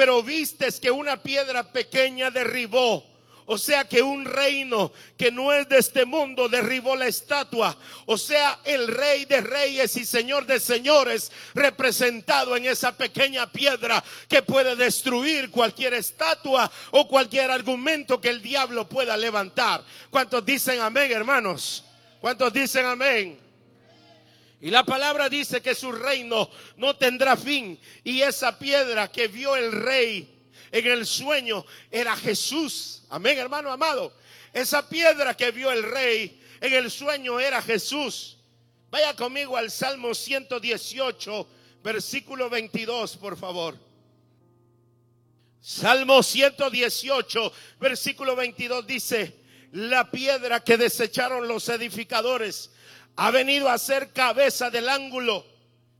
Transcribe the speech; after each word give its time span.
pero 0.00 0.22
vistes 0.22 0.80
que 0.80 0.90
una 0.90 1.22
piedra 1.22 1.62
pequeña 1.62 2.30
derribó. 2.30 3.04
O 3.44 3.58
sea 3.58 3.84
que 3.84 4.00
un 4.00 4.24
reino 4.24 4.92
que 5.18 5.30
no 5.30 5.52
es 5.52 5.68
de 5.68 5.76
este 5.76 6.06
mundo 6.06 6.48
derribó 6.48 6.96
la 6.96 7.06
estatua. 7.06 7.76
O 8.06 8.16
sea, 8.16 8.60
el 8.64 8.88
rey 8.88 9.26
de 9.26 9.42
reyes 9.42 9.94
y 9.98 10.06
señor 10.06 10.46
de 10.46 10.58
señores 10.58 11.30
representado 11.52 12.56
en 12.56 12.64
esa 12.64 12.96
pequeña 12.96 13.52
piedra 13.52 14.02
que 14.26 14.40
puede 14.40 14.74
destruir 14.74 15.50
cualquier 15.50 15.92
estatua 15.92 16.72
o 16.92 17.06
cualquier 17.06 17.50
argumento 17.50 18.22
que 18.22 18.30
el 18.30 18.40
diablo 18.40 18.88
pueda 18.88 19.18
levantar. 19.18 19.84
¿Cuántos 20.08 20.46
dicen 20.46 20.80
amén, 20.80 21.12
hermanos? 21.12 21.84
¿Cuántos 22.22 22.50
dicen 22.54 22.86
amén? 22.86 23.49
Y 24.60 24.70
la 24.70 24.84
palabra 24.84 25.28
dice 25.28 25.62
que 25.62 25.74
su 25.74 25.90
reino 25.90 26.50
no 26.76 26.94
tendrá 26.96 27.36
fin. 27.36 27.78
Y 28.04 28.20
esa 28.20 28.58
piedra 28.58 29.10
que 29.10 29.28
vio 29.28 29.56
el 29.56 29.72
rey 29.72 30.38
en 30.70 30.86
el 30.86 31.06
sueño 31.06 31.64
era 31.90 32.14
Jesús. 32.16 33.02
Amén, 33.08 33.38
hermano 33.38 33.72
amado. 33.72 34.12
Esa 34.52 34.88
piedra 34.88 35.34
que 35.34 35.50
vio 35.50 35.70
el 35.70 35.82
rey 35.82 36.42
en 36.60 36.74
el 36.74 36.90
sueño 36.90 37.40
era 37.40 37.62
Jesús. 37.62 38.36
Vaya 38.90 39.14
conmigo 39.14 39.56
al 39.56 39.70
Salmo 39.70 40.14
118, 40.14 41.48
versículo 41.82 42.50
22, 42.50 43.16
por 43.16 43.38
favor. 43.38 43.78
Salmo 45.60 46.22
118, 46.22 47.52
versículo 47.78 48.34
22 48.34 48.86
dice, 48.86 49.36
la 49.72 50.10
piedra 50.10 50.64
que 50.64 50.76
desecharon 50.76 51.46
los 51.46 51.68
edificadores 51.68 52.70
ha 53.16 53.30
venido 53.30 53.68
a 53.68 53.78
ser 53.78 54.12
cabeza 54.12 54.70
del 54.70 54.88
ángulo, 54.88 55.44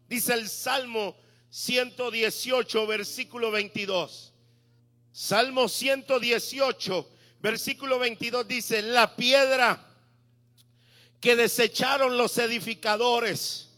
dice 0.08 0.34
el 0.34 0.48
Salmo 0.48 1.16
118, 1.50 2.86
versículo 2.86 3.50
22. 3.50 4.32
Salmo 5.12 5.68
118, 5.68 7.10
versículo 7.40 7.98
22 7.98 8.46
dice, 8.46 8.82
la 8.82 9.16
piedra 9.16 9.86
que 11.20 11.36
desecharon 11.36 12.16
los 12.16 12.38
edificadores 12.38 13.68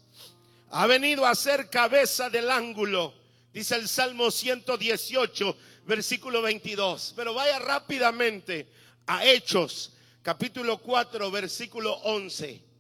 ha 0.71 0.87
venido 0.87 1.27
a 1.27 1.35
ser 1.35 1.69
cabeza 1.69 2.31
del 2.31 2.51
ángulo, 2.51 3.13
dice 3.53 3.75
el 3.75 3.89
Salmo 3.89 4.31
118, 4.31 5.57
versículo 5.85 6.43
22. 6.43 7.15
Pero 7.17 7.35
vaya 7.35 7.59
rápidamente 7.59 8.69
a 9.07 9.25
Hechos, 9.25 9.93
capítulo 10.23 10.79
4, 10.79 11.31
versículo 11.31 11.93
11. 12.05 12.72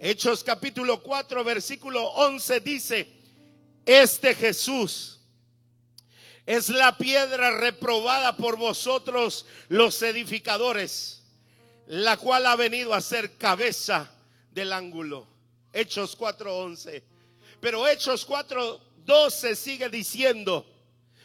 Hechos 0.00 0.44
capítulo 0.44 1.02
4, 1.02 1.42
versículo 1.42 2.04
11 2.04 2.60
dice, 2.60 3.08
este 3.84 4.32
Jesús, 4.32 5.18
es 6.46 6.68
la 6.68 6.96
piedra 6.96 7.58
reprobada 7.58 8.36
por 8.36 8.56
vosotros 8.56 9.44
los 9.68 10.00
edificadores, 10.02 11.24
la 11.88 12.16
cual 12.16 12.46
ha 12.46 12.54
venido 12.54 12.94
a 12.94 13.00
ser 13.00 13.36
cabeza 13.38 14.08
del 14.52 14.72
ángulo. 14.72 15.26
Hechos 15.72 16.16
4:11. 16.16 17.02
Pero 17.60 17.86
Hechos 17.88 18.24
4:12 18.26 19.56
sigue 19.56 19.88
diciendo, 19.88 20.64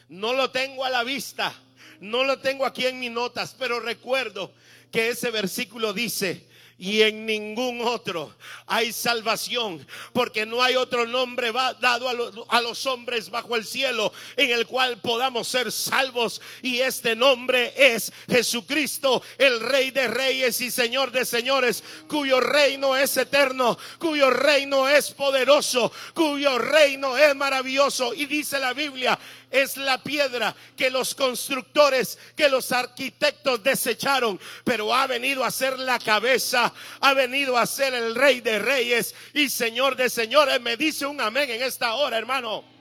no 0.10 0.34
lo 0.34 0.50
tengo 0.50 0.84
a 0.84 0.90
la 0.90 1.04
vista, 1.04 1.54
no 2.00 2.24
lo 2.24 2.40
tengo 2.40 2.66
aquí 2.66 2.88
en 2.88 3.00
mis 3.00 3.12
notas, 3.12 3.56
pero 3.58 3.80
recuerdo 3.80 4.52
que 4.92 5.10
ese 5.10 5.30
versículo 5.30 5.94
dice, 5.94 6.48
y 6.84 7.02
en 7.02 7.26
ningún 7.26 7.80
otro 7.80 8.36
hay 8.68 8.92
salvación, 8.92 9.88
porque 10.12 10.46
no 10.46 10.62
hay 10.62 10.76
otro 10.76 11.06
nombre 11.06 11.54
dado 11.80 12.10
a, 12.50 12.62
los 12.62 12.86
hombres 12.88 13.30
bajo 13.30 13.56
el 13.56 13.64
cielo 13.64 14.12
en 14.36 14.52
el 14.52 14.68
cual 14.68 14.98
podamos 14.98 15.48
ser 15.48 15.72
salvos. 15.72 16.42
Y 16.62 16.80
este 16.80 17.16
nombre 17.16 17.74
es 17.78 18.12
Jesucristo, 18.28 19.24
el 19.38 19.62
Rey 19.62 19.92
de 19.92 20.10
Reyes 20.10 20.60
y 20.60 20.70
Señor 20.70 21.14
de 21.14 21.24
Señores, 21.24 21.86
cuyo 22.10 22.42
reino 22.42 22.98
es 22.98 23.16
eterno, 23.16 23.78
cuyo 23.98 24.30
reino 24.30 24.90
es 24.90 25.12
poderoso, 25.12 25.90
cuyo 26.14 26.58
reino 26.58 27.18
es 27.18 27.34
maravilloso. 27.34 28.14
Y 28.14 28.26
dice 28.26 28.60
la 28.60 28.74
Biblia, 28.74 29.18
es 29.54 29.78
la 29.78 30.02
piedra 30.02 30.56
que 30.76 30.90
los 30.90 31.14
constructores, 31.14 32.18
que 32.36 32.50
los 32.50 32.72
arquitectos 32.72 33.64
desecharon, 33.64 34.40
pero 34.64 34.94
ha 34.94 35.06
venido 35.06 35.44
a 35.46 35.52
ser 35.52 35.78
la 35.78 36.00
cabeza, 36.00 36.74
ha 37.00 37.14
venido 37.14 37.56
a 37.56 37.68
ser 37.68 37.94
el 37.94 38.16
rey 38.16 38.42
de 38.42 38.58
reyes 38.58 39.14
y 39.34 39.48
señor 39.50 39.96
de 39.96 40.10
señores. 40.10 40.60
Me 40.60 40.76
dice 40.76 41.06
un 41.06 41.22
amén 41.22 41.52
en 41.52 41.62
esta 41.62 41.94
hora, 41.94 42.18
hermano 42.18 42.74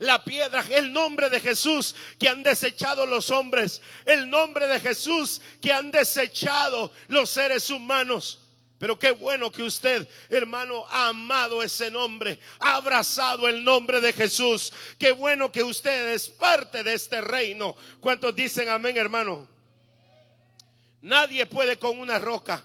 la 0.00 0.22
piedra, 0.22 0.64
el 0.70 0.92
nombre 0.92 1.28
de 1.28 1.40
Jesús 1.40 1.94
que 2.20 2.28
han 2.28 2.44
desechado 2.44 3.04
los 3.04 3.30
hombres, 3.30 3.82
el 4.04 4.30
nombre 4.30 4.68
de 4.68 4.78
Jesús 4.78 5.40
que 5.60 5.72
han 5.72 5.90
desechado 5.90 6.92
los 7.08 7.30
seres 7.30 7.68
humanos. 7.70 8.47
Pero 8.78 8.98
qué 8.98 9.10
bueno 9.10 9.50
que 9.50 9.62
usted, 9.62 10.08
hermano, 10.28 10.86
ha 10.88 11.08
amado 11.08 11.62
ese 11.62 11.90
nombre, 11.90 12.38
ha 12.60 12.76
abrazado 12.76 13.48
el 13.48 13.64
nombre 13.64 14.00
de 14.00 14.12
Jesús. 14.12 14.72
Qué 14.98 15.10
bueno 15.10 15.50
que 15.50 15.64
usted 15.64 16.12
es 16.14 16.28
parte 16.28 16.84
de 16.84 16.94
este 16.94 17.20
reino. 17.20 17.74
¿Cuántos 18.00 18.34
dicen 18.36 18.68
amén, 18.68 18.96
hermano? 18.96 19.48
Nadie 21.02 21.44
puede 21.46 21.76
con 21.78 21.98
una 21.98 22.18
roca 22.18 22.64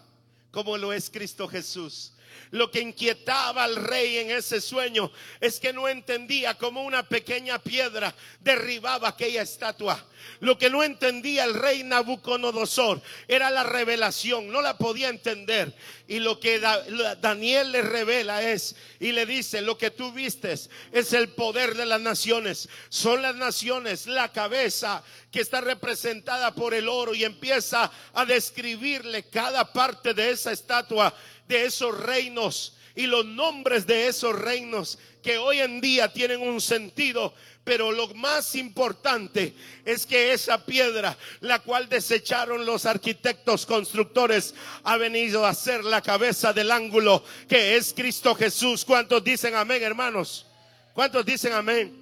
como 0.52 0.78
lo 0.78 0.94
es 0.94 1.10
Cristo 1.10 1.48
Jesús. 1.48 2.14
Lo 2.52 2.70
que 2.70 2.82
inquietaba 2.82 3.64
al 3.64 3.76
rey 3.76 4.18
en 4.18 4.30
ese 4.30 4.62
sueño 4.62 5.12
es 5.42 5.60
que 5.60 5.74
no 5.74 5.88
entendía 5.88 6.56
cómo 6.56 6.84
una 6.84 7.02
pequeña 7.02 7.58
piedra 7.58 8.14
derribaba 8.42 9.10
aquella 9.10 9.42
estatua. 9.42 10.06
Lo 10.40 10.58
que 10.58 10.70
no 10.70 10.84
entendía 10.84 11.46
el 11.46 11.54
rey 11.54 11.84
Nabucodonosor 11.84 13.02
era 13.28 13.50
la 13.50 13.64
revelación, 13.64 14.52
no 14.52 14.62
la 14.62 14.78
podía 14.78 15.10
entender. 15.10 15.74
Y 16.08 16.20
lo 16.20 16.40
que 16.40 16.60
Daniel 16.60 17.72
le 17.72 17.82
revela 17.82 18.44
es, 18.44 18.76
y 19.00 19.12
le 19.12 19.26
dice, 19.26 19.62
lo 19.62 19.78
que 19.78 19.92
tú 19.92 20.12
vistes 20.12 20.70
es 20.92 21.14
el 21.14 21.30
poder 21.30 21.76
de 21.76 21.86
las 21.86 22.02
naciones. 22.02 22.70
Son 22.90 23.22
las 23.22 23.36
naciones, 23.36 24.06
la 24.08 24.32
cabeza 24.32 25.04
que 25.32 25.42
está 25.42 25.62
representada 25.62 26.54
por 26.54 26.74
el 26.74 26.88
oro 26.88 27.16
y 27.16 27.24
empieza 27.24 27.92
a 28.14 28.26
describirle 28.26 29.24
cada 29.24 29.74
parte 29.74 30.14
de 30.14 30.30
esa 30.30 30.52
estatua, 30.52 31.14
de 31.48 31.66
esos 31.66 32.00
reinos 32.00 32.78
y 32.96 33.08
los 33.08 33.26
nombres 33.26 33.88
de 33.88 34.08
esos 34.08 34.38
reinos 34.38 35.00
que 35.22 35.38
hoy 35.38 35.60
en 35.60 35.82
día 35.82 36.12
tienen 36.12 36.42
un 36.42 36.62
sentido 36.62 37.34
pero 37.64 37.92
lo 37.92 38.08
más 38.16 38.56
importante 38.56 39.54
es 39.86 40.06
que 40.06 40.34
esa 40.34 40.66
piedra, 40.66 41.18
la 41.40 41.60
cual 41.60 41.88
desecharon 41.88 42.66
los 42.66 42.86
arquitectos 42.86 43.66
constructores, 43.66 44.54
ha 44.84 44.98
venido 44.98 45.46
a 45.46 45.54
ser 45.54 45.84
la 45.86 46.02
cabeza 46.02 46.52
del 46.52 46.72
ángulo 46.72 47.24
que 47.48 47.78
es 47.78 47.94
Cristo 47.94 48.36
Jesús. 48.36 48.84
¿Cuántos 48.84 49.24
dicen 49.24 49.56
amén, 49.56 49.82
hermanos? 49.82 50.46
¿Cuántos 50.94 51.26
dicen 51.26 51.54
amén? 51.54 52.02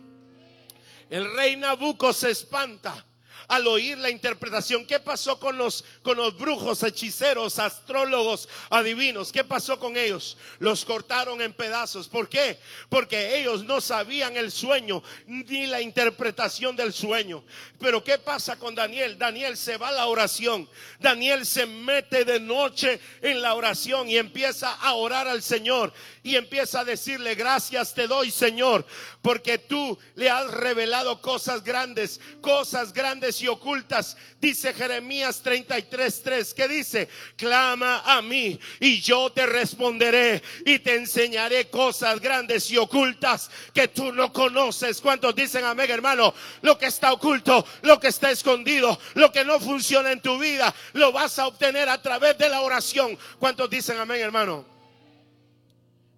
El 1.10 1.32
rey 1.36 1.56
Nabucco 1.58 2.12
se 2.12 2.32
espanta 2.32 3.06
al 3.52 3.68
oír 3.68 3.98
la 3.98 4.10
interpretación. 4.10 4.86
¿Qué 4.86 5.02
pasó 5.02 5.38
con 5.38 5.58
los, 5.58 5.84
con 6.04 6.16
los 6.16 6.38
brujos, 6.38 6.84
hechiceros, 6.84 7.60
astrólogos, 7.60 8.48
adivinos? 8.70 9.30
¿Qué 9.30 9.44
pasó 9.44 9.78
con 9.78 9.98
ellos? 9.98 10.38
Los 10.60 10.86
cortaron 10.86 11.42
en 11.42 11.52
pedazos. 11.52 12.08
¿Por 12.08 12.30
qué? 12.30 12.58
Porque 12.88 13.42
ellos 13.42 13.66
no 13.66 13.82
sabían 13.82 14.38
el 14.38 14.54
sueño 14.54 15.04
ni 15.28 15.68
la 15.68 15.82
interpretación 15.82 16.78
del 16.78 16.94
sueño. 16.94 17.44
Pero 17.78 18.02
¿qué 18.02 18.18
pasa 18.18 18.58
con 18.58 18.74
Daniel? 18.74 19.18
Daniel 19.18 19.58
se 19.58 19.76
va 19.76 19.90
a 19.90 19.92
la 19.92 20.06
oración. 20.06 20.70
Daniel 21.02 21.46
se 21.46 21.66
mete 21.66 22.24
de 22.24 22.40
noche 22.40 23.02
en 23.22 23.42
la 23.42 23.54
oración 23.56 24.10
y 24.10 24.16
empieza 24.16 24.72
a 24.76 24.94
orar 24.94 25.28
al 25.28 25.44
Señor 25.44 25.92
y 26.24 26.38
empieza 26.38 26.80
a 26.80 26.86
decirle, 26.86 27.36
gracias 27.36 27.94
te 27.94 28.08
doy 28.08 28.32
Señor, 28.32 28.86
porque 29.22 29.58
tú 29.58 30.00
le 30.16 30.30
has 30.30 30.50
revelado 30.52 31.20
cosas 31.22 31.64
grandes, 31.64 32.22
cosas 32.40 32.94
grandes 32.94 33.41
y 33.42 33.48
ocultas. 33.48 34.18
Dice 34.40 34.74
Jeremías 34.74 35.44
33:3, 35.44 36.54
que 36.54 36.68
dice, 36.68 37.10
clama 37.36 38.02
a 38.06 38.22
mí 38.22 38.60
y 38.80 39.02
yo 39.02 39.32
te 39.32 39.46
responderé 39.46 40.42
y 40.66 40.80
te 40.80 40.96
enseñaré 40.96 41.70
cosas 41.70 42.20
grandes 42.20 42.70
y 42.72 42.78
ocultas 42.78 43.50
que 43.74 43.88
tú 43.88 44.12
no 44.12 44.32
conoces. 44.34 45.02
¿Cuántos 45.02 45.36
dicen 45.36 45.64
amén, 45.64 45.90
hermano? 45.92 46.34
Lo 46.62 46.78
que 46.78 46.88
está 46.88 47.14
oculto, 47.14 47.66
lo 47.84 48.00
que 48.00 48.08
está 48.08 48.32
escondido, 48.32 49.00
lo 49.16 49.32
que 49.32 49.46
no 49.46 49.60
funciona 49.60 50.12
en 50.12 50.22
tu 50.22 50.38
vida, 50.40 50.74
lo 50.94 51.12
vas 51.12 51.38
a 51.40 51.48
obtener 51.48 51.90
a 51.90 52.02
través 52.02 52.38
de 52.38 52.50
la 52.50 52.62
oración. 52.62 53.18
¿Cuántos 53.40 53.70
dicen 53.70 53.98
amén, 53.98 54.22
hermano? 54.22 54.66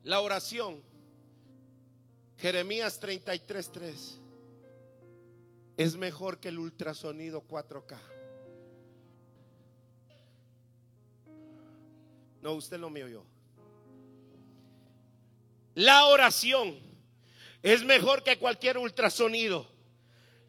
La 0.04 0.20
oración. 0.22 0.82
Jeremías 2.38 3.00
33:3 3.00 4.23
es 5.78 5.96
mejor 5.96 6.40
que 6.40 6.50
el 6.50 6.60
ultrasonido 6.60 7.42
4K. 7.48 7.98
No, 12.42 12.54
usted 12.54 12.78
no 12.78 12.90
me 12.90 13.04
oyó. 13.04 13.24
La 15.76 16.06
oración 16.06 16.78
es 17.64 17.84
mejor 17.84 18.24
que 18.24 18.38
cualquier 18.38 18.78
ultrasonido. 18.78 19.72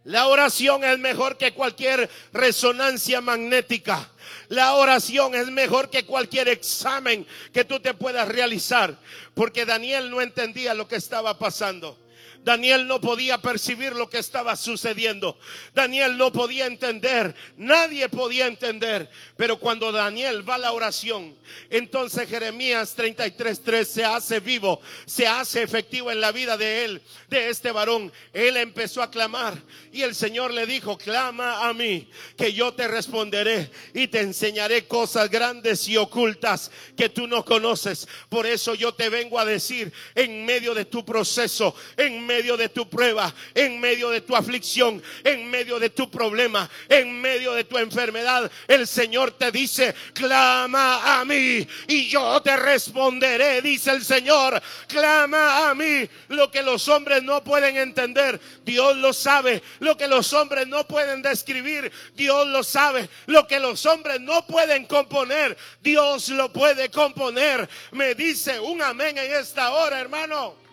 La 0.03 0.27
oración 0.27 0.85
es 0.85 0.99
mejor 0.99 1.39
que 1.39 1.55
cualquier 1.55 2.11
resonancia 2.33 3.23
magnética. 3.23 4.11
La 4.49 4.75
oración 4.75 5.35
es 5.35 5.49
mejor 5.49 5.89
que 5.89 6.05
cualquier 6.05 6.49
examen 6.49 7.27
que 7.55 7.65
tú 7.65 7.81
te 7.81 7.95
puedas 7.95 8.29
realizar. 8.29 8.99
Porque 9.33 9.65
Daniel 9.65 10.11
no 10.11 10.21
entendía 10.21 10.75
lo 10.75 10.87
que 10.87 10.97
estaba 10.97 11.39
pasando. 11.39 12.04
Daniel 12.45 12.87
no 12.87 13.01
podía 13.01 13.39
percibir 13.39 13.95
lo 13.95 14.11
que 14.11 14.19
estaba 14.19 14.55
sucediendo. 14.55 15.39
Daniel 15.75 16.19
no 16.19 16.31
podía 16.31 16.67
entender. 16.67 17.35
Nadie 17.57 18.11
podía 18.11 18.47
entender. 18.47 19.09
Pero 19.37 19.59
cuando 19.59 19.91
Daniel 19.91 20.47
va 20.49 20.57
a 20.57 20.59
la 20.59 20.73
oración, 20.73 21.35
entonces 21.71 22.29
Jeremías 22.29 22.95
33:3 22.97 23.85
se 23.85 24.05
hace 24.05 24.41
vivo, 24.41 24.83
se 25.07 25.27
hace 25.27 25.63
efectivo 25.63 26.11
en 26.11 26.21
la 26.21 26.33
vida 26.33 26.59
de 26.59 26.85
él, 26.85 27.03
de 27.29 27.49
este 27.49 27.73
varón. 27.73 28.13
Él 28.35 28.59
empezó 28.59 29.03
a 29.03 29.11
clamar 29.11 29.55
y 29.91 30.03
el 30.03 30.15
Señor 30.15 30.53
le 30.53 30.67
dijo, 30.67 30.99
clama 30.99 31.67
a 31.67 31.73
mí, 31.73 32.11
que 32.37 32.53
yo 32.53 32.75
te 32.75 32.87
responderé 32.89 33.71
y 33.95 34.09
te 34.09 34.21
enseñaré 34.21 34.87
cosas 34.87 35.31
grandes 35.31 35.89
y 35.89 35.97
ocultas 35.97 36.71
que 36.95 37.09
tú 37.09 37.27
no 37.27 37.43
conoces. 37.43 38.07
Por 38.29 38.47
eso 38.47 38.75
yo 38.75 38.93
te 38.93 39.09
vengo 39.09 39.39
a 39.39 39.47
decir 39.47 39.91
en 40.15 40.45
medio 40.45 40.75
de 40.75 40.85
tu 40.85 41.07
proceso, 41.07 41.75
en 41.97 42.21
medio 42.21 42.34
de 42.43 42.69
tu 42.69 42.89
prueba, 42.89 43.33
en 43.55 43.81
medio 43.81 44.11
de 44.11 44.21
tu 44.21 44.35
aflicción, 44.35 45.03
en 45.23 45.49
medio 45.51 45.79
de 45.79 45.91
tu 45.91 46.11
problema, 46.11 46.69
en 46.89 47.21
medio 47.21 47.53
de 47.53 47.65
tu 47.65 47.79
enfermedad, 47.79 48.51
el 48.67 48.87
Señor 48.87 49.31
te 49.33 49.53
dice, 49.53 49.95
clama 50.13 51.21
a 51.21 51.25
mí 51.25 51.67
y 51.87 52.09
yo 52.09 52.43
te 52.43 52.57
responderé, 52.57 53.63
dice 53.63 53.93
el 53.93 54.05
Señor, 54.05 54.61
clama 54.89 55.71
a 55.71 55.75
mí 55.75 56.09
lo 56.29 56.51
que 56.51 56.63
los 56.63 56.89
hombres 56.89 57.23
no 57.23 57.43
pueden 57.45 57.77
entender, 57.77 58.41
Dios 58.65 58.97
lo 58.97 59.13
sabe, 59.13 59.63
lo 59.79 59.97
que 59.97 60.09
los 60.09 60.33
hombres 60.33 60.67
no 60.67 60.87
pueden 60.87 61.23
describir, 61.23 61.91
Dios 62.15 62.49
lo 62.49 62.65
sabe, 62.65 63.09
lo 63.27 63.47
que 63.47 63.61
los 63.61 63.87
hombres 63.87 64.21
no 64.21 64.45
pueden 64.47 64.87
componer, 64.87 65.57
Dios 65.81 66.29
lo 66.31 66.53
puede 66.53 66.91
componer. 66.91 67.69
Me 67.93 68.15
dice 68.15 68.59
un 68.59 68.83
amén 68.83 69.17
en 69.19 69.33
esta 69.33 69.71
hora, 69.71 70.01
hermano. 70.01 70.64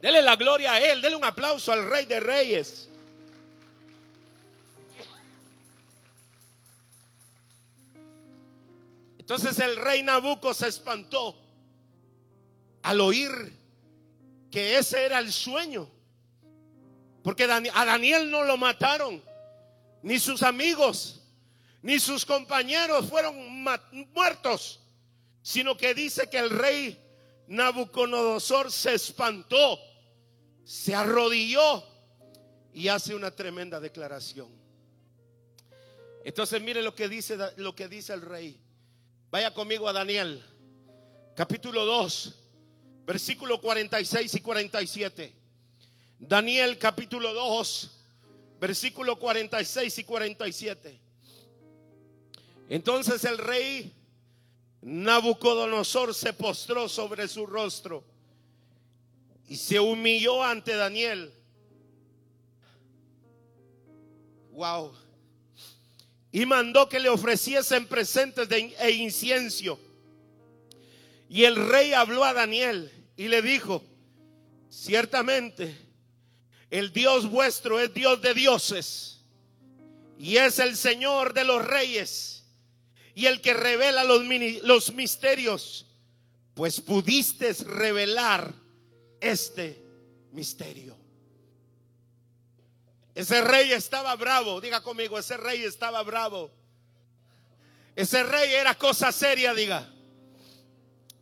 Dele 0.00 0.22
la 0.22 0.36
gloria 0.36 0.74
a 0.74 0.80
Él, 0.80 1.00
dele 1.00 1.16
un 1.16 1.24
aplauso 1.24 1.72
al 1.72 1.88
Rey 1.88 2.06
de 2.06 2.20
Reyes. 2.20 2.88
Entonces 9.26 9.58
el 9.58 9.74
rey 9.74 10.04
Nabucco 10.04 10.54
se 10.54 10.68
espantó 10.68 11.36
al 12.82 13.00
oír 13.00 13.52
que 14.52 14.78
ese 14.78 15.04
era 15.04 15.18
el 15.18 15.32
sueño. 15.32 15.90
Porque 17.24 17.42
a 17.42 17.84
Daniel 17.84 18.30
no 18.30 18.44
lo 18.44 18.56
mataron, 18.56 19.20
ni 20.04 20.20
sus 20.20 20.44
amigos, 20.44 21.22
ni 21.82 21.98
sus 21.98 22.24
compañeros 22.24 23.08
fueron 23.08 23.64
muertos, 24.14 24.78
sino 25.42 25.76
que 25.76 25.92
dice 25.92 26.30
que 26.30 26.38
el 26.38 26.50
rey 26.50 26.96
Nabucodonosor 27.48 28.72
se 28.72 28.94
espantó, 28.94 29.78
se 30.64 30.94
arrodilló 30.94 31.84
y 32.72 32.88
hace 32.88 33.14
una 33.14 33.30
tremenda 33.30 33.80
declaración. 33.80 34.48
Entonces 36.24 36.60
mire 36.60 36.82
lo 36.82 36.94
que 36.94 37.08
dice 37.08 37.38
lo 37.56 37.74
que 37.74 37.88
dice 37.88 38.12
el 38.12 38.22
rey. 38.22 38.60
Vaya 39.30 39.54
conmigo 39.54 39.88
a 39.88 39.92
Daniel, 39.92 40.42
capítulo 41.36 41.84
2, 41.84 42.34
versículo 43.06 43.60
46 43.60 44.34
y 44.34 44.40
47. 44.40 45.32
Daniel 46.18 46.78
capítulo 46.78 47.32
2, 47.32 47.90
versículo 48.60 49.18
46 49.18 49.98
y 49.98 50.04
47. 50.04 51.00
Entonces 52.68 53.24
el 53.24 53.38
rey 53.38 53.95
Nabucodonosor 54.82 56.14
se 56.14 56.32
postró 56.32 56.88
sobre 56.88 57.28
su 57.28 57.46
rostro 57.46 58.04
y 59.48 59.56
se 59.56 59.80
humilló 59.80 60.42
ante 60.42 60.74
Daniel. 60.74 61.32
Wow. 64.52 64.92
Y 66.32 66.46
mandó 66.46 66.88
que 66.88 67.00
le 67.00 67.08
ofreciesen 67.08 67.86
presentes 67.86 68.48
de, 68.48 68.74
e 68.78 68.90
incienso. 68.90 69.78
Y 71.28 71.44
el 71.44 71.56
rey 71.56 71.92
habló 71.92 72.24
a 72.24 72.32
Daniel 72.32 72.90
y 73.16 73.28
le 73.28 73.42
dijo, 73.42 73.82
ciertamente 74.68 75.76
el 76.70 76.92
Dios 76.92 77.28
vuestro 77.30 77.80
es 77.80 77.92
Dios 77.94 78.20
de 78.20 78.34
dioses 78.34 79.20
y 80.18 80.36
es 80.36 80.58
el 80.58 80.76
Señor 80.76 81.32
de 81.32 81.44
los 81.44 81.64
reyes 81.64 82.35
y 83.16 83.24
el 83.24 83.40
que 83.40 83.54
revela 83.54 84.04
los, 84.04 84.92
misterios, 84.92 85.86
pues 86.52 86.82
pudiste 86.82 87.50
revelar 87.64 88.52
este 89.22 89.82
misterio. 90.32 90.94
Ese 93.14 93.40
rey 93.40 93.72
estaba 93.72 94.14
bravo, 94.16 94.60
diga 94.60 94.82
conmigo, 94.82 95.18
ese 95.18 95.38
rey 95.38 95.62
estaba 95.62 96.02
bravo. 96.02 96.52
Ese 97.96 98.22
rey 98.22 98.52
era 98.52 98.74
cosa 98.74 99.10
seria, 99.12 99.54
diga. 99.54 99.90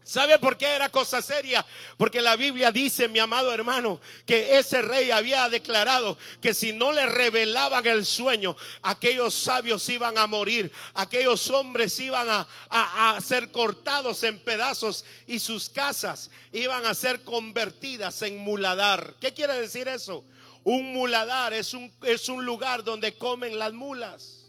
¿Sabe 0.05 0.39
por 0.39 0.59
qué 0.59 0.67
era 0.67 0.91
cosa 0.91 1.23
seria? 1.23 1.65
Porque 1.97 2.21
la 2.21 2.37
Biblia 2.37 2.71
dice, 2.71 3.09
mi 3.09 3.19
amado 3.19 3.51
hermano, 3.55 4.03
que 4.27 4.59
ese 4.59 4.83
rey 4.83 5.11
había 5.11 5.49
declarado 5.49 6.19
que 6.43 6.53
si 6.53 6.75
no 6.75 6.93
le 6.93 7.07
revelaban 7.07 7.87
el 7.87 8.05
sueño, 8.05 8.55
aquellos 8.83 9.33
sabios 9.33 9.89
iban 9.89 10.19
a 10.19 10.27
morir, 10.27 10.71
aquellos 10.93 11.49
hombres 11.49 11.99
iban 12.01 12.29
a, 12.29 13.19
ser 13.25 13.51
cortados 13.51 14.23
en 14.25 14.39
pedazos 14.41 15.07
y 15.27 15.39
sus 15.39 15.71
casas 15.71 16.31
iban 16.53 16.85
a 16.85 16.93
ser 16.93 17.23
convertidas 17.23 18.21
en 18.21 18.37
muladar. 18.37 19.15
¿Qué 19.23 19.33
quiere 19.33 19.59
decir 19.59 19.89
eso? 19.89 20.23
Un 20.65 20.93
muladar 20.93 21.55
es 21.55 21.73
un, 21.73 21.91
es 22.03 22.29
un 22.29 22.45
lugar 22.45 22.85
donde 22.85 23.17
comen 23.17 23.59
las 23.59 23.73
mulas. 23.73 24.44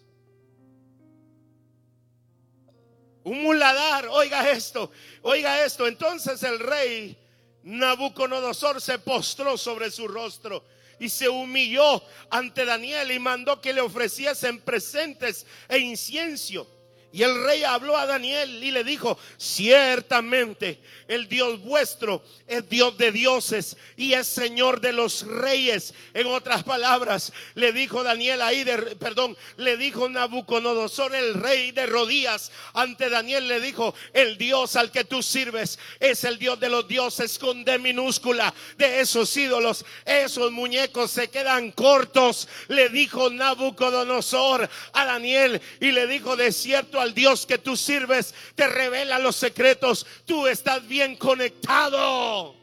Un 3.25 3.41
muladar, 3.41 4.07
oiga 4.07 4.51
esto, 4.51 4.91
oiga 5.23 5.65
esto. 5.65 5.87
Entonces 5.87 6.41
el 6.43 6.59
rey 6.59 7.17
Nabucodonosor 7.63 8.79
se 8.79 8.99
postró 8.99 9.57
sobre 9.57 9.89
su 9.89 10.07
rostro 10.07 10.63
y 10.99 11.09
se 11.09 11.27
humilló 11.27 12.03
ante 12.29 12.65
Daniel 12.65 13.11
y 13.11 13.17
mandó 13.17 13.59
que 13.59 13.73
le 13.73 13.81
ofreciesen 13.81 14.61
presentes 14.61 15.47
e 15.67 15.79
incienso. 15.79 16.67
Y 17.15 17.23
el 17.23 17.45
rey 17.45 17.63
habló 17.63 17.95
a 17.95 18.05
Daniel 18.05 18.61
y 18.61 18.71
le 18.71 18.83
dijo, 18.83 19.17
ciertamente 19.37 20.81
el 21.07 21.29
Dios 21.29 21.61
vuestro 21.61 22.21
es 22.45 22.67
Dios 22.67 22.97
de 22.97 23.13
dioses 23.13 23.77
y 23.95 24.11
es 24.11 24.27
Señor 24.27 24.81
de 24.81 24.91
los 24.91 25.25
reyes. 25.25 25.93
En 26.13 26.27
otras 26.27 26.63
palabras, 26.63 27.31
le 27.53 27.71
dijo 27.71 28.03
Daniel 28.03 28.41
ahí, 28.41 28.65
de, 28.65 28.77
perdón, 28.97 29.37
le 29.55 29.77
dijo 29.77 30.09
Nabucodonosor, 30.09 31.15
el 31.15 31.35
rey 31.35 31.71
de 31.71 31.85
rodillas, 31.85 32.51
ante 32.73 33.09
Daniel 33.09 33.47
le 33.47 33.61
dijo, 33.61 33.95
el 34.11 34.37
Dios 34.37 34.75
al 34.75 34.91
que 34.91 35.05
tú 35.05 35.23
sirves 35.23 35.79
es 36.01 36.25
el 36.25 36.37
Dios 36.37 36.59
de 36.59 36.67
los 36.67 36.85
dioses 36.85 37.39
con 37.39 37.63
D 37.63 37.79
minúscula, 37.79 38.53
de 38.77 38.99
esos 38.99 39.37
ídolos, 39.37 39.85
esos 40.03 40.51
muñecos 40.51 41.11
se 41.11 41.29
quedan 41.29 41.71
cortos, 41.71 42.49
le 42.67 42.89
dijo 42.89 43.29
Nabucodonosor 43.29 44.69
a 44.91 45.05
Daniel 45.05 45.61
y 45.79 45.93
le 45.93 46.07
dijo, 46.07 46.35
de 46.35 46.51
cierto 46.51 47.04
al 47.05 47.13
Dios 47.13 47.45
que 47.45 47.57
tú 47.57 47.77
sirves 47.77 48.33
te 48.55 48.67
revela 48.67 49.19
los 49.19 49.35
secretos. 49.35 50.05
Tú 50.25 50.47
estás 50.47 50.85
bien 50.87 51.15
conectado. 51.15 52.55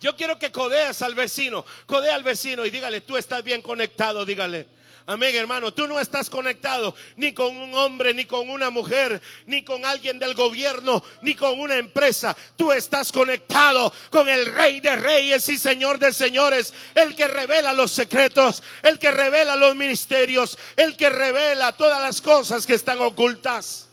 Yo 0.00 0.16
quiero 0.16 0.38
que 0.38 0.52
codeas 0.52 1.02
al 1.02 1.14
vecino, 1.14 1.64
codea 1.86 2.14
al 2.14 2.22
vecino 2.22 2.64
y 2.64 2.70
dígale, 2.70 3.00
tú 3.00 3.16
estás 3.16 3.42
bien 3.42 3.62
conectado, 3.62 4.24
dígale. 4.24 4.66
Amén, 5.06 5.36
hermano. 5.36 5.74
Tú 5.74 5.86
no 5.86 6.00
estás 6.00 6.30
conectado 6.30 6.94
ni 7.16 7.34
con 7.34 7.54
un 7.54 7.74
hombre, 7.74 8.14
ni 8.14 8.24
con 8.24 8.48
una 8.48 8.70
mujer, 8.70 9.20
ni 9.44 9.62
con 9.62 9.84
alguien 9.84 10.18
del 10.18 10.34
gobierno, 10.34 11.02
ni 11.20 11.34
con 11.34 11.60
una 11.60 11.76
empresa. 11.76 12.34
Tú 12.56 12.72
estás 12.72 13.12
conectado 13.12 13.92
con 14.10 14.30
el 14.30 14.46
Rey 14.46 14.80
de 14.80 14.96
Reyes 14.96 15.46
y 15.50 15.58
Señor 15.58 15.98
de 15.98 16.10
Señores, 16.10 16.72
el 16.94 17.14
que 17.14 17.28
revela 17.28 17.74
los 17.74 17.90
secretos, 17.90 18.62
el 18.82 18.98
que 18.98 19.10
revela 19.10 19.56
los 19.56 19.76
ministerios, 19.76 20.56
el 20.74 20.96
que 20.96 21.10
revela 21.10 21.72
todas 21.72 22.00
las 22.00 22.22
cosas 22.22 22.66
que 22.66 22.74
están 22.74 22.98
ocultas. 23.00 23.88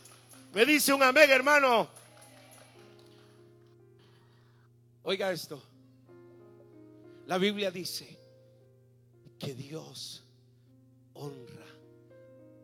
Me 0.54 0.64
dice 0.64 0.94
un 0.94 1.02
amén, 1.02 1.30
hermano. 1.30 1.90
Oiga 5.02 5.30
esto. 5.30 5.62
La 7.26 7.36
Biblia 7.36 7.70
dice 7.70 8.18
que 9.38 9.54
Dios 9.54 10.21
honra 11.22 11.66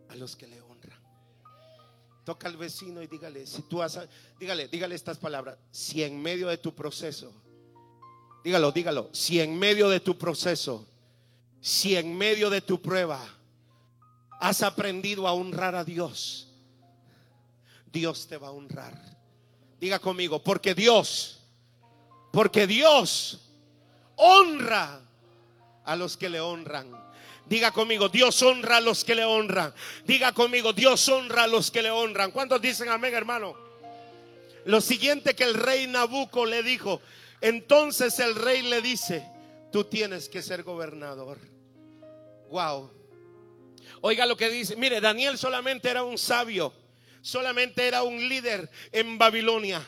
a 0.08 0.16
los 0.16 0.36
que 0.36 0.46
le 0.46 0.60
honran. 0.60 1.00
Toca 2.24 2.48
al 2.48 2.56
vecino 2.56 3.02
y 3.02 3.06
dígale, 3.06 3.46
si 3.46 3.62
tú 3.62 3.82
has, 3.82 3.98
dígale, 4.38 4.68
dígale 4.68 4.94
estas 4.94 5.18
palabras, 5.18 5.58
si 5.70 6.02
en 6.02 6.20
medio 6.20 6.48
de 6.48 6.58
tu 6.58 6.74
proceso, 6.74 7.32
dígalo, 8.44 8.70
dígalo, 8.72 9.08
si 9.12 9.40
en 9.40 9.58
medio 9.58 9.88
de 9.88 10.00
tu 10.00 10.18
proceso 10.18 10.86
si 11.60 11.96
en 11.96 12.16
medio 12.16 12.50
de 12.50 12.60
tu 12.60 12.80
prueba 12.80 13.20
has 14.40 14.62
aprendido 14.62 15.26
a 15.26 15.32
honrar 15.32 15.74
a 15.74 15.84
Dios, 15.84 16.48
Dios 17.92 18.26
te 18.28 18.36
va 18.36 18.48
a 18.48 18.52
honrar. 18.52 19.18
Diga 19.80 19.98
conmigo, 19.98 20.42
porque 20.42 20.74
Dios, 20.74 21.40
porque 22.32 22.66
Dios 22.66 23.40
honra 24.16 25.00
a 25.84 25.96
los 25.96 26.16
que 26.16 26.28
le 26.28 26.40
honran. 26.40 26.90
Diga 27.48 27.72
conmigo, 27.72 28.08
Dios 28.08 28.42
honra 28.42 28.76
a 28.76 28.80
los 28.80 29.04
que 29.04 29.14
le 29.14 29.24
honran. 29.24 29.72
Diga 30.04 30.32
conmigo, 30.32 30.72
Dios 30.72 31.08
honra 31.08 31.44
a 31.44 31.46
los 31.46 31.70
que 31.70 31.82
le 31.82 31.90
honran. 31.90 32.30
¿Cuántos 32.30 32.60
dicen 32.60 32.88
amén, 32.88 33.14
hermano? 33.14 33.56
Lo 34.66 34.82
siguiente 34.82 35.34
que 35.34 35.44
el 35.44 35.54
rey 35.54 35.86
Nabucco 35.86 36.44
le 36.44 36.62
dijo, 36.62 37.00
entonces 37.40 38.18
el 38.18 38.34
rey 38.34 38.62
le 38.62 38.82
dice, 38.82 39.26
tú 39.72 39.84
tienes 39.84 40.28
que 40.28 40.42
ser 40.42 40.62
gobernador. 40.62 41.38
Wow. 42.50 42.90
Oiga 44.02 44.26
lo 44.26 44.36
que 44.36 44.50
dice. 44.50 44.76
Mire, 44.76 45.00
Daniel 45.00 45.38
solamente 45.38 45.88
era 45.88 46.02
un 46.02 46.18
sabio, 46.18 46.74
solamente 47.22 47.86
era 47.86 48.02
un 48.02 48.28
líder 48.28 48.70
en 48.92 49.16
Babilonia. 49.16 49.86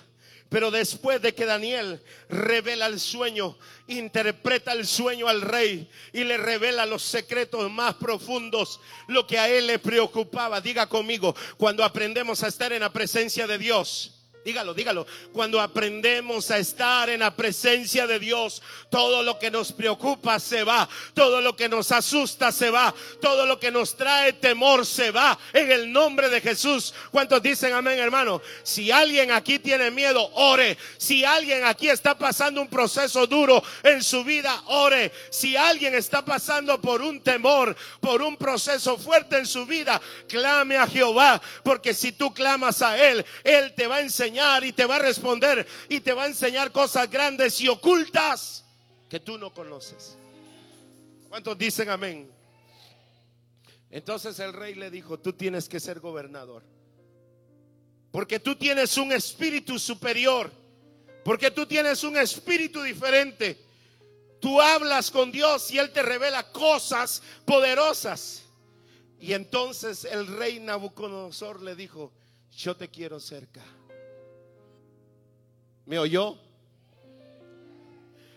Pero 0.51 0.73
después 0.73 1.23
de 1.23 1.33
que 1.33 1.47
Daniel 1.47 2.03
revela 2.29 2.87
el 2.87 2.99
sueño, 2.99 3.57
interpreta 3.87 4.73
el 4.73 4.85
sueño 4.85 5.29
al 5.29 5.43
rey 5.43 5.89
y 6.13 6.25
le 6.25 6.37
revela 6.37 6.87
los 6.87 7.03
secretos 7.03 7.71
más 7.71 7.95
profundos, 7.95 8.81
lo 9.07 9.27
que 9.29 9.39
a 9.39 9.49
él 9.49 9.69
le 9.69 9.79
preocupaba, 9.79 10.61
diga 10.61 10.89
conmigo, 10.89 11.37
cuando 11.57 11.85
aprendemos 11.85 12.43
a 12.43 12.49
estar 12.49 12.73
en 12.73 12.81
la 12.81 12.93
presencia 12.93 13.47
de 13.47 13.59
Dios 13.59 14.20
Dígalo, 14.43 14.73
dígalo. 14.73 15.07
Cuando 15.35 15.61
aprendemos 15.61 16.51
a 16.51 16.57
estar 16.57 17.11
en 17.11 17.21
la 17.21 17.37
presencia 17.37 18.07
de 18.07 18.19
Dios, 18.19 18.63
todo 18.89 19.23
lo 19.23 19.39
que 19.39 19.51
nos 19.51 19.71
preocupa 19.71 20.41
se 20.41 20.65
va, 20.65 20.89
todo 21.13 21.43
lo 21.43 21.55
que 21.55 21.69
nos 21.69 21.93
asusta 21.93 22.51
se 22.51 22.71
va, 22.71 22.95
todo 23.21 23.45
lo 23.45 23.61
que 23.61 23.71
nos 23.71 23.95
trae 23.99 24.33
temor 24.33 24.87
se 24.87 25.11
va. 25.11 25.39
En 25.53 25.71
el 25.71 25.93
nombre 25.93 26.31
de 26.31 26.41
Jesús. 26.41 26.95
¿Cuántos 27.11 27.43
dicen 27.43 27.75
amén, 27.75 27.99
hermano? 27.99 28.41
Si 28.63 28.91
alguien 28.91 29.31
aquí 29.31 29.59
tiene 29.59 29.91
miedo, 29.91 30.31
ore. 30.33 30.79
Si 30.97 31.23
alguien 31.23 31.67
aquí 31.67 31.91
está 31.91 32.17
pasando 32.17 32.63
un 32.63 32.69
proceso 32.69 33.27
duro 33.27 33.63
en 33.83 34.03
su 34.03 34.25
vida, 34.25 34.63
ore. 34.69 35.13
Si 35.29 35.55
alguien 35.55 35.95
está 35.95 36.25
pasando 36.25 36.81
por 36.81 37.03
un 37.03 37.21
temor, 37.21 37.77
por 38.01 38.23
un 38.23 38.39
proceso 38.39 38.97
fuerte 38.97 39.37
en 39.37 39.47
su 39.47 39.67
vida, 39.67 40.01
clame 40.27 40.79
a 40.79 40.87
Jehová. 40.87 41.43
Porque 41.63 41.93
si 41.93 42.13
tú 42.13 42.33
clamas 42.33 42.81
a 42.81 42.97
Él, 42.97 43.23
Él 43.45 43.75
te 43.75 43.87
va 43.87 43.97
a 43.97 44.01
enseñar 44.01 44.30
y 44.65 44.73
te 44.73 44.85
va 44.87 44.97
a 44.97 45.01
responder 45.01 45.67
y 45.89 46.01
te 46.01 46.13
va 46.13 46.25
a 46.25 46.27
enseñar 46.27 46.73
cosas 46.73 47.11
grandes 47.11 47.61
y 47.61 47.69
ocultas 47.69 48.65
que 49.09 49.21
tú 49.21 49.39
no 49.39 49.53
conoces. 49.53 50.17
¿Cuántos 51.29 51.57
dicen 51.59 51.91
amén? 51.91 52.31
Entonces 53.91 54.39
el 54.39 54.53
rey 54.53 54.75
le 54.75 54.91
dijo, 54.91 55.19
tú 55.19 55.33
tienes 55.33 55.69
que 55.69 55.81
ser 55.81 56.01
gobernador. 56.01 56.63
Porque 58.11 58.41
tú 58.41 58.57
tienes 58.57 58.97
un 58.97 59.13
espíritu 59.13 59.79
superior. 59.79 60.51
Porque 61.25 61.51
tú 61.51 61.67
tienes 61.67 62.03
un 62.05 62.17
espíritu 62.17 62.83
diferente. 62.83 63.59
Tú 64.41 64.61
hablas 64.61 65.11
con 65.11 65.31
Dios 65.31 65.71
y 65.71 65.79
Él 65.79 65.93
te 65.93 66.03
revela 66.03 66.51
cosas 66.51 67.23
poderosas. 67.45 68.45
Y 69.21 69.35
entonces 69.35 70.05
el 70.05 70.27
rey 70.27 70.61
Nabucodonosor 70.61 71.63
le 71.63 71.77
dijo, 71.77 72.13
yo 72.57 72.77
te 72.77 72.89
quiero 72.89 73.21
cerca. 73.21 73.63
¿Me 75.87 75.99
oyó? 75.99 76.39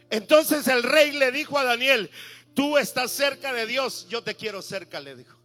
Entonces 0.09 0.67
el 0.67 0.83
rey 0.83 1.11
le 1.11 1.31
dijo 1.31 1.57
a 1.57 1.63
Daniel, 1.63 2.09
tú 2.53 2.77
estás 2.77 3.11
cerca 3.11 3.51
de 3.51 3.65
Dios, 3.65 4.07
yo 4.09 4.21
te 4.21 4.35
quiero 4.35 4.61
cerca, 4.61 4.99
le 4.99 5.15
dijo. 5.15 5.37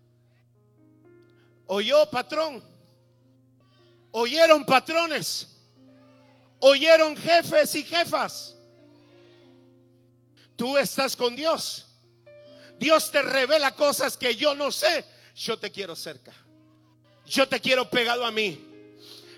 ¿Oyó, 1.67 2.09
patrón? 2.11 2.62
¿Oyeron 4.11 4.64
patrones? 4.64 5.49
¿Oyeron 6.61 7.17
jefes 7.17 7.75
y 7.75 7.85
jefas? 7.85 8.57
Tú 10.57 10.76
estás 10.76 11.14
con 11.14 11.37
Dios. 11.37 11.87
Dios 12.78 13.11
te 13.11 13.23
revela 13.23 13.75
cosas 13.75 14.17
que 14.17 14.35
yo 14.35 14.55
no 14.55 14.73
sé. 14.73 15.05
Yo 15.35 15.59
te 15.59 15.71
quiero 15.71 15.95
cerca. 15.95 16.33
Yo 17.26 17.49
te 17.49 17.61
quiero 17.61 17.88
pegado 17.88 18.25
a 18.25 18.31
mí. 18.31 18.67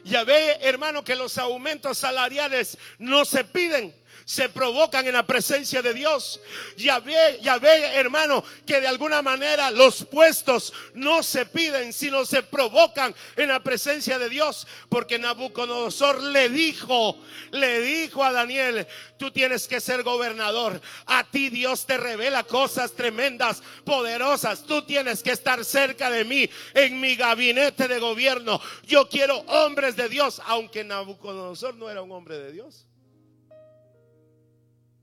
Ya 0.05 0.25
ve, 0.25 0.59
hermano, 0.63 1.05
que 1.05 1.15
los 1.15 1.39
aumentos 1.39 1.99
salariales 1.99 2.79
no 2.99 3.25
se 3.25 3.45
piden, 3.45 3.95
se 4.31 4.49
provocan 4.49 5.05
en 5.09 5.15
la 5.15 5.27
presencia 5.27 5.83
de 5.83 5.93
Dios. 5.93 6.41
Ya 6.77 7.01
ve, 7.01 7.41
ya 7.43 7.59
ve, 7.59 7.97
hermano, 7.97 8.45
que 8.65 8.81
de 8.81 8.87
alguna 8.87 9.23
manera 9.23 9.73
los 9.73 10.05
puestos 10.05 10.73
no 10.95 11.25
se 11.25 11.47
piden, 11.47 11.93
sino 11.93 12.25
se 12.25 12.45
provocan 12.45 13.13
en 13.35 13.49
la 13.49 13.59
presencia 13.59 14.21
de 14.21 14.29
Dios. 14.29 14.69
Porque 14.89 15.19
Nabucodonosor 15.19 16.23
le 16.23 16.49
dijo, 16.49 17.19
le 17.51 17.81
dijo 17.81 18.23
a 18.23 18.31
Daniel, 18.31 18.87
tú 19.19 19.33
tienes 19.33 19.67
que 19.67 19.81
ser 19.81 20.05
gobernador. 20.05 20.81
A 21.07 21.25
ti 21.25 21.51
Dios 21.51 21.85
te 21.85 21.97
revela 21.97 22.45
cosas 22.45 22.93
tremendas, 22.93 23.65
poderosas. 23.85 24.63
Tú 24.63 24.87
tienes 24.87 25.25
que 25.25 25.33
estar 25.33 25.65
cerca 25.65 26.09
de 26.09 26.25
mí 26.25 26.49
en 26.75 27.01
mi 27.01 27.17
gabinete 27.17 27.89
de 27.89 27.99
gobierno. 27.99 28.61
Yo 28.87 29.09
quiero 29.09 29.39
hombres 29.49 29.97
de 29.97 30.09
Dios, 30.09 30.41
aunque 30.47 30.85
Nabucodonosor 30.85 31.75
no 31.75 31.91
era 31.91 32.01
un 32.01 32.13
hombre 32.13 32.39
de 32.39 32.53
Dios. 32.53 32.87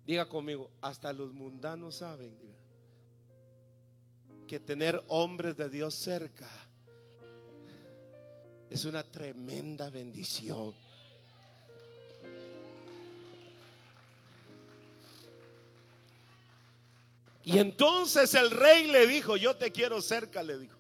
Diga 0.08 0.26
conmigo, 0.26 0.72
hasta 0.80 1.12
los 1.12 1.34
mundanos 1.34 1.96
saben 1.96 2.34
que 4.48 4.58
tener 4.58 5.04
hombres 5.10 5.58
de 5.58 5.70
Dios 5.70 5.96
cerca 5.96 6.50
es 8.70 8.86
una 8.86 9.04
tremenda 9.04 9.90
bendición. 9.90 10.74
Y 17.44 17.60
entonces 17.60 18.34
el 18.34 18.50
rey 18.52 18.88
le 18.88 19.08
dijo, 19.08 19.36
yo 19.36 19.58
te 19.58 19.74
quiero 19.74 20.02
cerca, 20.02 20.42
le 20.42 20.58
dijo. 20.58 20.78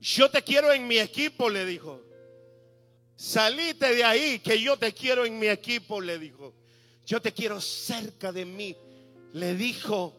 Yo 0.00 0.30
te 0.30 0.42
quiero 0.42 0.72
en 0.72 0.88
mi 0.88 0.98
equipo, 0.98 1.50
le 1.50 1.66
dijo. 1.66 2.00
Salite 3.14 3.94
de 3.94 4.04
ahí, 4.04 4.38
que 4.38 4.58
yo 4.58 4.78
te 4.78 4.94
quiero 4.94 5.26
en 5.26 5.38
mi 5.38 5.48
equipo, 5.48 6.00
le 6.00 6.18
dijo. 6.18 6.61
Yo 7.06 7.20
te 7.20 7.32
quiero 7.32 7.60
cerca 7.60 8.32
de 8.32 8.44
mí, 8.44 8.76
le 9.32 9.54
dijo 9.54 10.14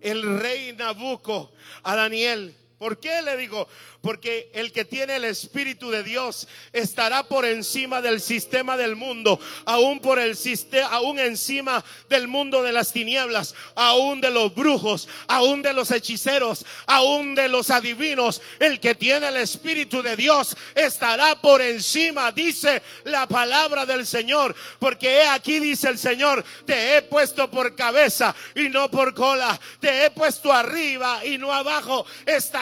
el 0.00 0.38
rey 0.38 0.72
Nabucco 0.72 1.52
a 1.82 1.96
Daniel. 1.96 2.54
¿Por 2.80 2.98
qué 2.98 3.20
le 3.20 3.36
digo? 3.36 3.68
Porque 4.00 4.50
el 4.54 4.72
que 4.72 4.86
tiene 4.86 5.16
el 5.16 5.26
Espíritu 5.26 5.90
de 5.90 6.02
Dios 6.02 6.48
estará 6.72 7.24
por 7.24 7.44
encima 7.44 8.00
del 8.00 8.22
sistema 8.22 8.74
del 8.78 8.96
mundo, 8.96 9.38
aún 9.66 10.00
por 10.00 10.18
el 10.18 10.34
sistema, 10.34 10.88
aún 10.88 11.18
encima 11.18 11.84
del 12.08 12.26
mundo 12.26 12.62
de 12.62 12.72
las 12.72 12.90
tinieblas, 12.90 13.54
aún 13.74 14.22
de 14.22 14.30
los 14.30 14.54
brujos, 14.54 15.10
aún 15.28 15.60
de 15.60 15.74
los 15.74 15.90
hechiceros, 15.90 16.64
aún 16.86 17.34
de 17.34 17.50
los 17.50 17.68
adivinos. 17.68 18.40
El 18.58 18.80
que 18.80 18.94
tiene 18.94 19.28
el 19.28 19.36
Espíritu 19.36 20.02
de 20.02 20.16
Dios 20.16 20.56
estará 20.74 21.38
por 21.38 21.60
encima, 21.60 22.32
dice 22.32 22.80
la 23.04 23.28
palabra 23.28 23.84
del 23.84 24.06
Señor. 24.06 24.54
Porque 24.78 25.18
he 25.18 25.26
aquí, 25.26 25.58
dice 25.58 25.86
el 25.86 25.98
Señor, 25.98 26.42
te 26.64 26.96
he 26.96 27.02
puesto 27.02 27.50
por 27.50 27.76
cabeza 27.76 28.34
y 28.54 28.70
no 28.70 28.90
por 28.90 29.12
cola, 29.12 29.60
te 29.80 30.06
he 30.06 30.10
puesto 30.10 30.50
arriba 30.50 31.22
y 31.26 31.36
no 31.36 31.52
abajo. 31.52 32.06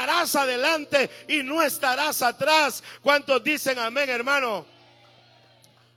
Estarás 0.08 0.36
adelante 0.36 1.10
y 1.28 1.42
no 1.42 1.62
estarás 1.62 2.22
atrás. 2.22 2.82
¿Cuántos 3.02 3.44
dicen 3.44 3.78
amén, 3.78 4.08
hermano? 4.08 4.64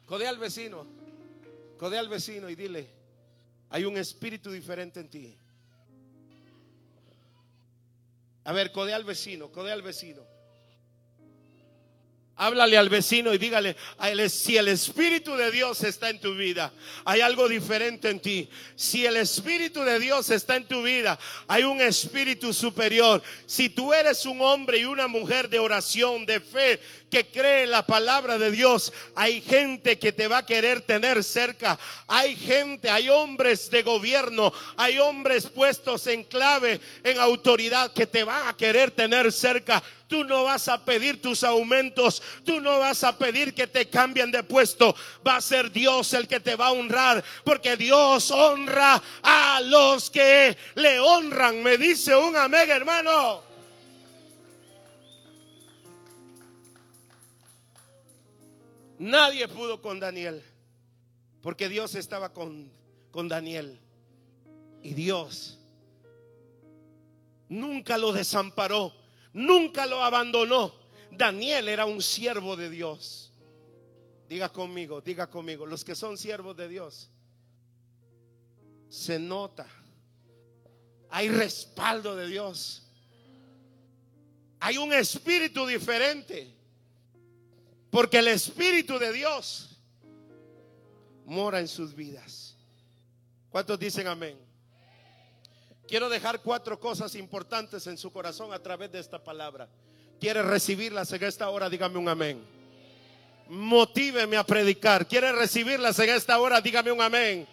Codea 0.06 0.30
al 0.30 0.38
vecino, 0.38 0.86
codea 1.78 2.02
al 2.02 2.10
vecino 2.10 2.50
y 2.50 2.56
dile, 2.56 2.90
hay 3.70 3.86
un 3.86 3.96
espíritu 3.96 4.52
diferente 4.52 5.00
en 5.00 5.10
ti. 5.10 5.38
A 8.44 8.52
ver, 8.52 8.74
codea 8.74 8.98
al 8.98 9.06
vecino, 9.06 9.50
codea 9.50 9.76
al 9.76 9.82
vecino. 9.82 10.24
Háblale 12.44 12.76
al 12.76 12.90
vecino 12.90 13.36
y 13.36 13.38
dígale, 13.38 13.76
si 14.28 14.58
el 14.58 14.68
Espíritu 14.70 15.36
de 15.36 15.52
Dios 15.52 15.84
está 15.84 16.10
en 16.10 16.20
tu 16.20 16.34
vida, 16.34 16.74
hay 17.06 17.22
algo 17.22 17.48
diferente 17.48 18.10
en 18.10 18.20
ti. 18.20 18.50
Si 18.76 19.06
el 19.06 19.18
Espíritu 19.18 19.84
de 19.84 20.00
Dios 20.00 20.32
está 20.32 20.56
en 20.56 20.66
tu 20.66 20.82
vida, 20.82 21.20
hay 21.48 21.66
un 21.66 21.80
Espíritu 21.80 22.52
superior. 22.52 23.22
Si 23.46 23.70
tú 23.70 23.94
eres 23.94 24.26
un 24.26 24.42
hombre 24.42 24.80
y 24.80 24.86
una 24.86 25.08
mujer 25.08 25.50
de 25.50 25.60
oración, 25.60 26.26
de 26.26 26.40
fe, 26.40 26.80
que 27.12 27.28
cree 27.28 27.68
la 27.68 27.86
palabra 27.86 28.38
de 28.38 28.50
Dios, 28.50 28.92
hay 29.16 29.42
gente 29.42 30.00
que 30.00 30.14
te 30.14 30.28
va 30.28 30.40
a 30.40 30.46
querer 30.46 30.82
tener 30.82 31.24
cerca. 31.24 31.78
Hay 32.08 32.36
gente, 32.36 32.90
hay 32.90 33.10
hombres 33.10 33.70
de 33.70 33.84
gobierno, 33.84 34.54
hay 34.78 34.98
hombres 34.98 35.48
puestos 35.48 36.08
en 36.08 36.24
clave, 36.24 36.80
en 37.04 37.20
autoridad, 37.20 37.92
que 37.92 38.08
te 38.08 38.24
van 38.24 38.48
a 38.48 38.56
querer 38.56 38.92
tener 38.92 39.32
cerca 39.32 39.84
tú 40.12 40.26
no 40.26 40.44
vas 40.44 40.68
a 40.68 40.84
pedir 40.84 41.22
tus 41.22 41.42
aumentos, 41.42 42.22
tú 42.44 42.60
no 42.60 42.80
vas 42.80 43.02
a 43.06 43.18
pedir 43.18 43.54
que 43.54 43.66
te 43.66 43.90
cambien 43.90 44.30
de 44.30 44.44
puesto, 44.44 44.94
va 45.26 45.38
a 45.38 45.42
ser 45.42 45.72
Dios 45.72 46.14
el 46.14 46.28
que 46.28 46.42
te 46.42 46.58
va 46.58 46.68
a 46.68 46.72
honrar, 46.74 47.24
porque 47.46 47.78
Dios 47.78 48.30
honra 48.30 49.02
a 49.24 49.62
los 49.62 50.10
que 50.10 50.58
le 50.76 51.00
honran. 51.00 51.64
Me 51.64 51.78
dice 51.78 52.14
un 52.14 52.36
amén, 52.36 52.70
hermano. 52.70 53.51
Nadie 59.02 59.48
pudo 59.48 59.82
con 59.82 60.00
Daniel, 60.00 60.44
porque 61.42 61.68
Dios 61.68 61.96
estaba 61.96 62.32
con, 62.34 62.72
con 63.10 63.28
Daniel. 63.28 63.80
Y 64.84 64.94
Dios 64.94 65.58
nunca 67.50 67.98
lo 67.98 68.12
desamparó, 68.12 68.94
nunca 69.34 69.88
lo 69.88 70.04
abandonó. 70.04 70.76
Daniel 71.10 71.68
era 71.68 71.88
un 71.88 72.00
siervo 72.00 72.56
de 72.56 72.70
Dios. 72.70 73.34
Diga 74.30 74.50
conmigo, 74.50 75.02
diga 75.02 75.28
conmigo, 75.28 75.66
los 75.66 75.84
que 75.84 75.96
son 75.96 76.16
siervos 76.16 76.56
de 76.56 76.68
Dios, 76.70 77.10
se 78.88 79.18
nota, 79.18 79.66
hay 81.10 81.28
respaldo 81.28 82.16
de 82.16 82.28
Dios, 82.28 82.88
hay 84.60 84.78
un 84.78 84.94
espíritu 84.94 85.66
diferente, 85.66 86.61
porque 87.92 88.20
el 88.20 88.30
espíritu 88.30 88.98
de 88.98 89.12
Dios 89.12 89.78
mora 91.26 91.60
en 91.60 91.68
sus 91.68 91.94
vidas. 91.94 92.56
¿Cuántos 93.50 93.78
dicen 93.78 94.08
amén? 94.08 94.40
Quiero 95.88 96.10
dejar 96.10 96.42
cuatro 96.42 96.80
cosas 96.80 97.16
importantes 97.16 97.86
en 97.86 97.98
su 97.98 98.12
corazón 98.12 98.54
a 98.54 98.60
través 98.60 98.92
de 98.94 99.00
esta 99.00 99.22
palabra. 99.22 99.70
¿Quiere 100.22 100.42
recibirlas 100.42 101.12
en 101.12 101.24
esta 101.24 101.50
hora? 101.50 101.70
Dígame 101.70 101.98
un 101.98 102.08
amén. 102.08 102.42
Motíveme 103.50 104.38
a 104.38 104.46
predicar. 104.46 105.06
¿Quiere 105.06 105.34
recibirlas 105.34 106.00
en 106.00 106.12
esta 106.12 106.40
hora? 106.40 106.62
Dígame 106.62 106.94
un 106.94 107.02
amén. 107.02 107.46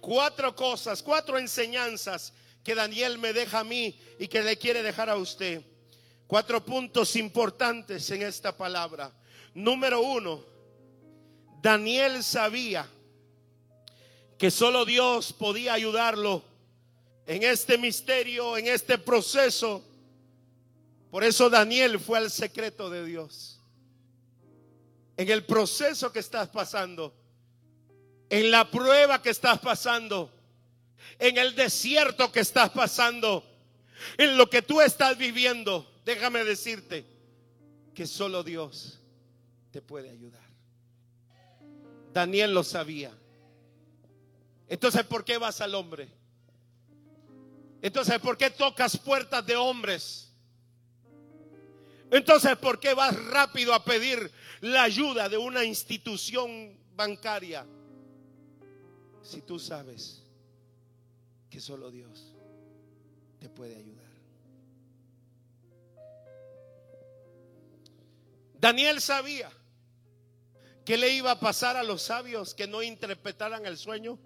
Cuatro 0.00 0.56
cosas, 0.56 1.02
cuatro 1.02 1.36
enseñanzas 1.36 2.32
que 2.64 2.74
Daniel 2.74 3.18
me 3.18 3.34
deja 3.34 3.58
a 3.58 3.64
mí 3.64 4.00
y 4.18 4.26
que 4.26 4.42
le 4.42 4.56
quiere 4.56 4.82
dejar 4.82 5.10
a 5.10 5.16
usted. 5.16 5.62
Cuatro 6.28 6.62
puntos 6.62 7.16
importantes 7.16 8.10
en 8.10 8.20
esta 8.20 8.54
palabra. 8.54 9.10
Número 9.54 10.02
uno, 10.02 10.44
Daniel 11.62 12.22
sabía 12.22 12.86
que 14.36 14.50
solo 14.50 14.84
Dios 14.84 15.32
podía 15.32 15.72
ayudarlo 15.72 16.44
en 17.26 17.44
este 17.44 17.78
misterio, 17.78 18.58
en 18.58 18.66
este 18.66 18.98
proceso. 18.98 19.82
Por 21.10 21.24
eso 21.24 21.48
Daniel 21.48 21.98
fue 21.98 22.18
al 22.18 22.30
secreto 22.30 22.90
de 22.90 23.06
Dios. 23.06 23.58
En 25.16 25.30
el 25.30 25.46
proceso 25.46 26.12
que 26.12 26.18
estás 26.18 26.50
pasando, 26.50 27.14
en 28.28 28.50
la 28.50 28.70
prueba 28.70 29.22
que 29.22 29.30
estás 29.30 29.60
pasando, 29.60 30.30
en 31.18 31.38
el 31.38 31.54
desierto 31.54 32.30
que 32.30 32.40
estás 32.40 32.68
pasando, 32.68 33.42
en 34.18 34.36
lo 34.36 34.50
que 34.50 34.60
tú 34.60 34.82
estás 34.82 35.16
viviendo, 35.16 35.90
déjame 36.08 36.42
decirte 36.42 37.04
que 37.94 38.06
solo 38.06 38.42
Dios 38.42 38.98
te 39.70 39.82
puede 39.82 40.08
ayudar. 40.08 40.48
Daniel 42.14 42.54
lo 42.54 42.64
sabía. 42.64 43.12
Entonces, 44.68 45.04
¿por 45.04 45.22
qué 45.22 45.36
vas 45.36 45.60
al 45.60 45.74
hombre? 45.74 46.08
Entonces, 47.82 48.18
¿por 48.20 48.38
qué 48.38 48.48
tocas 48.48 48.96
puertas 48.96 49.44
de 49.44 49.56
hombres? 49.56 50.32
Entonces, 52.10 52.56
¿por 52.56 52.80
qué 52.80 52.94
vas 52.94 53.14
rápido 53.26 53.74
a 53.74 53.84
pedir 53.84 54.32
la 54.62 54.84
ayuda 54.84 55.28
de 55.28 55.36
una 55.36 55.62
institución 55.62 56.74
bancaria? 56.96 57.66
Si 59.22 59.42
tú 59.42 59.58
sabes 59.58 60.22
que 61.50 61.60
solo 61.60 61.90
Dios 61.90 62.34
te 63.38 63.50
puede 63.50 63.76
ayudar. 63.76 63.97
Daniel 68.58 69.00
sabía 69.00 69.50
que 70.84 70.96
le 70.96 71.10
iba 71.10 71.32
a 71.32 71.40
pasar 71.40 71.76
a 71.76 71.82
los 71.82 72.02
sabios 72.02 72.54
que 72.54 72.66
no 72.66 72.82
interpretaran 72.82 73.66
el 73.66 73.76
sueño. 73.76 74.18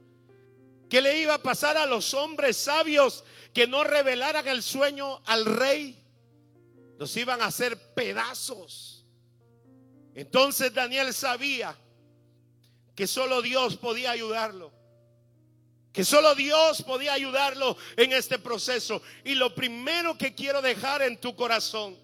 ¿Qué 0.89 1.01
le 1.01 1.21
iba 1.21 1.35
a 1.35 1.43
pasar 1.43 1.77
a 1.77 1.87
los 1.87 2.15
hombres 2.15 2.57
sabios 2.57 3.25
que 3.53 3.67
no 3.67 3.85
revelaran 3.85 4.47
el 4.47 4.63
sueño 4.63 5.21
al 5.27 5.45
rey? 5.45 5.99
Los 6.99 7.17
iban 7.17 7.43
a 7.43 7.47
hacer 7.47 7.95
pedazos. 7.95 9.05
Entonces 10.15 10.73
Daniel 10.73 11.13
sabía 11.13 11.77
que 12.95 13.07
solo 13.07 13.43
Dios 13.43 13.77
podía 13.77 14.13
ayudarlo. 14.13 14.73
Que 15.93 16.05
solo 16.05 16.35
Dios 16.35 16.83
podía 16.83 17.13
ayudarlo 17.13 17.77
en 17.97 18.13
este 18.13 18.39
proceso. 18.39 19.03
Y 19.25 19.35
lo 19.35 19.55
primero 19.55 20.17
que 20.17 20.35
quiero 20.35 20.63
dejar 20.63 21.03
en 21.03 21.21
tu 21.21 21.35
corazón 21.35 21.99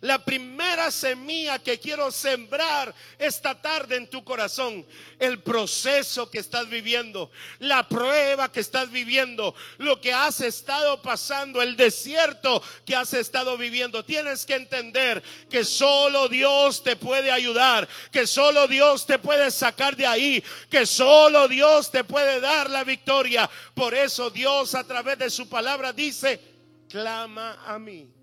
la 0.00 0.24
primera 0.24 0.90
semilla 0.90 1.58
que 1.58 1.78
quiero 1.78 2.10
sembrar 2.10 2.94
esta 3.18 3.60
tarde 3.60 3.96
en 3.96 4.08
tu 4.08 4.24
corazón, 4.24 4.86
el 5.18 5.42
proceso 5.42 6.30
que 6.30 6.38
estás 6.38 6.68
viviendo, 6.68 7.30
la 7.58 7.88
prueba 7.88 8.50
que 8.50 8.60
estás 8.60 8.90
viviendo, 8.90 9.54
lo 9.78 10.00
que 10.00 10.12
has 10.12 10.40
estado 10.40 11.00
pasando, 11.02 11.62
el 11.62 11.76
desierto 11.76 12.62
que 12.84 12.96
has 12.96 13.12
estado 13.14 13.56
viviendo. 13.56 14.04
Tienes 14.04 14.44
que 14.44 14.54
entender 14.54 15.22
que 15.50 15.64
solo 15.64 16.28
Dios 16.28 16.82
te 16.82 16.96
puede 16.96 17.30
ayudar, 17.30 17.88
que 18.10 18.26
solo 18.26 18.66
Dios 18.68 19.06
te 19.06 19.18
puede 19.18 19.50
sacar 19.50 19.96
de 19.96 20.06
ahí, 20.06 20.42
que 20.70 20.86
solo 20.86 21.48
Dios 21.48 21.90
te 21.90 22.04
puede 22.04 22.40
dar 22.40 22.70
la 22.70 22.84
victoria. 22.84 23.48
Por 23.74 23.94
eso 23.94 24.30
Dios 24.30 24.74
a 24.74 24.84
través 24.84 25.18
de 25.18 25.30
su 25.30 25.48
palabra 25.48 25.92
dice, 25.92 26.40
clama 26.88 27.62
a 27.66 27.78
mí 27.78 28.15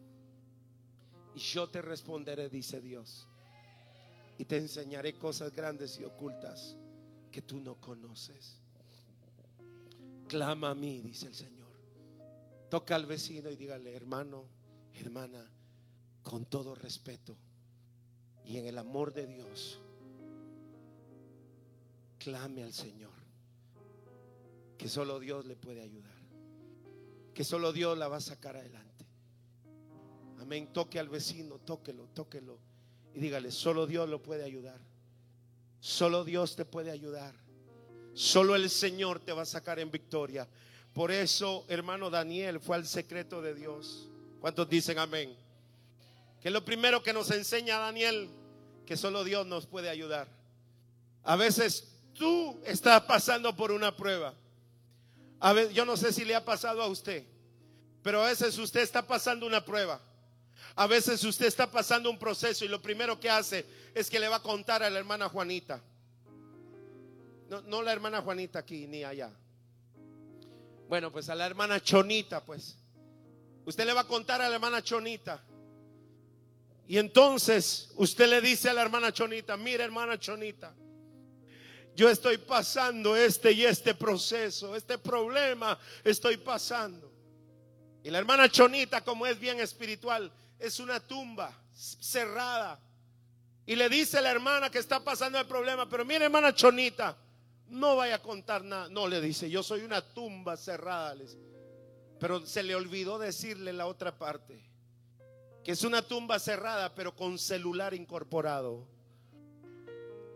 yo 1.36 1.69
te 1.69 1.82
responderé, 1.82 2.50
dice 2.50 2.82
Dios. 2.82 3.28
Y 4.38 4.46
te 4.46 4.58
enseñaré 4.58 5.17
cosas 5.17 5.54
grandes 5.54 6.00
y 6.00 6.04
ocultas 6.04 6.76
que 7.32 7.41
tú 7.41 7.60
no 7.60 7.76
conoces. 7.76 8.60
Clama 10.28 10.72
a 10.72 10.76
mí, 10.76 11.02
dice 11.02 11.28
el 11.28 11.36
Señor. 11.36 11.72
Toca 12.69 12.96
al 12.96 13.06
vecino 13.06 13.50
y 13.50 13.56
dígale, 13.56 13.96
hermano, 13.96 14.46
hermana, 14.93 15.46
con 16.24 16.46
todo 16.46 16.74
respeto 16.74 17.38
y 18.46 18.58
en 18.58 18.67
el 18.67 18.78
amor 18.78 19.13
de 19.13 19.26
Dios, 19.26 19.80
clame 22.17 22.63
al 22.63 22.74
Señor. 22.74 23.12
Que 24.78 24.89
solo 24.89 25.19
Dios 25.19 25.46
le 25.46 25.56
puede 25.56 25.82
ayudar. 25.82 26.12
Que 27.34 27.43
solo 27.43 27.72
Dios 27.72 27.98
la 27.98 28.08
va 28.08 28.17
a 28.17 28.22
sacar 28.22 28.58
adelante. 28.58 28.92
Amén. 30.43 30.67
Toque 30.73 30.99
al 30.99 31.08
vecino, 31.08 31.58
tóquelo, 31.60 32.10
tóquelo. 32.13 32.60
Y 33.15 33.19
dígale, 33.21 33.49
solo 33.49 33.88
Dios 33.88 34.10
lo 34.10 34.21
puede 34.21 34.43
ayudar. 34.43 34.77
Solo 35.79 36.25
Dios 36.25 36.58
te 36.58 36.65
puede 36.65 36.91
ayudar. 36.91 37.34
Solo 38.13 38.53
el 38.58 38.69
Señor 38.69 39.21
te 39.21 39.32
va 39.32 39.43
a 39.43 39.45
sacar 39.45 39.79
en 39.79 39.89
victoria. 39.89 40.45
Por 40.91 41.12
eso, 41.12 41.63
hermano 41.69 42.10
Daniel 42.10 42.60
fue 42.60 42.75
al 42.75 42.86
secreto 42.86 43.41
de 43.41 43.56
Dios. 43.56 44.10
¿Cuántos 44.41 44.67
dicen 44.67 44.99
amén? 44.99 45.34
Que 46.41 46.49
lo 46.49 46.65
primero 46.65 47.01
que 47.01 47.13
nos 47.13 47.32
enseña 47.32 47.79
Daniel, 47.79 48.27
que 48.86 48.97
solo 48.97 49.23
Dios 49.23 49.47
nos 49.47 49.65
puede 49.65 49.89
ayudar. 49.89 50.27
A 51.23 51.38
veces 51.38 51.88
tú 52.13 52.60
estás 52.65 53.01
pasando 53.03 53.56
por 53.56 53.71
una 53.71 53.95
prueba. 53.95 54.34
A 55.39 55.53
veces, 55.53 55.73
yo 55.73 55.86
no 55.86 55.95
sé 55.95 56.12
si 56.12 56.25
le 56.25 56.36
ha 56.36 56.43
pasado 56.43 56.82
a 56.82 56.88
usted, 56.88 57.23
pero 58.01 58.21
a 58.21 58.27
veces 58.27 58.58
usted 58.58 58.82
está 58.82 59.08
pasando 59.08 59.47
una 59.47 59.63
prueba. 59.63 60.01
A 60.76 60.88
veces 60.88 61.23
usted 61.23 61.45
está 61.45 61.69
pasando 61.69 62.10
un 62.10 62.17
proceso 62.17 62.65
y 62.65 62.67
lo 62.67 62.82
primero 62.82 63.19
que 63.19 63.30
hace 63.30 63.65
es 63.93 64.10
que 64.10 64.19
le 64.19 64.28
va 64.28 64.38
a 64.38 64.41
contar 64.41 64.84
a 64.84 64.89
la 64.89 64.99
hermana 64.99 65.30
Juanita. 65.30 65.82
No, 67.65 67.82
la 67.82 67.93
hermana 67.93 68.21
Juanita 68.21 68.60
aquí 68.60 68.88
ni 68.88 69.04
allá. 69.04 69.32
Bueno, 70.88 71.12
pues 71.12 71.30
a 71.30 71.36
la 71.36 71.45
hermana 71.45 71.80
Chonita, 71.82 72.43
pues. 72.43 72.78
Usted 73.65 73.86
le 73.86 73.93
va 73.93 74.02
a 74.02 74.08
contar 74.08 74.41
a 74.41 74.49
la 74.49 74.56
hermana 74.56 74.82
Chonita. 74.82 75.43
Y 76.88 76.97
entonces 76.97 77.91
usted 77.95 78.30
le 78.30 78.41
dice 78.41 78.69
a 78.69 78.73
la 78.73 78.82
hermana 78.82 79.12
Chonita, 79.12 79.56
mira 79.56 79.84
hermana 79.84 80.19
Chonita, 80.19 80.76
yo 81.95 82.10
estoy 82.10 82.38
pasando 82.38 83.15
este 83.15 83.52
y 83.52 83.63
este 83.63 83.93
proceso, 83.93 84.76
este 84.76 84.97
problema 84.97 85.78
estoy 86.04 86.38
pasando. 86.38 87.12
Y 88.04 88.10
la 88.10 88.17
hermana 88.17 88.49
Chonita, 88.49 89.02
como 89.02 89.26
es 89.26 89.39
bien 89.39 89.60
espiritual, 89.60 90.32
es 90.63 90.80
una 90.80 90.97
tumba 91.02 91.54
cerrada. 91.73 92.80
Y 93.65 93.76
le 93.76 93.89
dice 93.89 94.17
a 94.17 94.21
la 94.21 94.32
hermana 94.32 94.69
que 94.69 94.80
está 94.80 95.04
pasando 95.04 95.38
el 95.38 95.45
problema, 95.45 95.89
pero 95.89 96.06
mire 96.06 96.23
hermana 96.23 96.56
Chonita, 96.56 97.17
no 97.67 97.97
vaya 97.97 98.15
a 98.15 98.21
contar 98.21 98.63
nada. 98.63 98.88
No, 98.88 99.06
le 99.06 99.19
dice, 99.19 99.49
yo 99.49 99.62
soy 99.62 99.82
una 99.82 100.02
tumba 100.02 100.56
cerrada. 100.56 101.15
Pero 102.17 102.45
se 102.45 102.63
le 102.63 102.76
olvidó 102.76 103.19
decirle 103.19 103.73
la 103.73 103.88
otra 103.88 104.17
parte. 104.17 104.63
que 105.65 105.73
es 105.73 105.84
una 105.84 106.02
tumba 106.02 106.39
cerrada, 106.39 106.93
pero 106.95 107.13
con 107.13 107.38
celular 107.38 107.93
incorporado. 107.93 108.88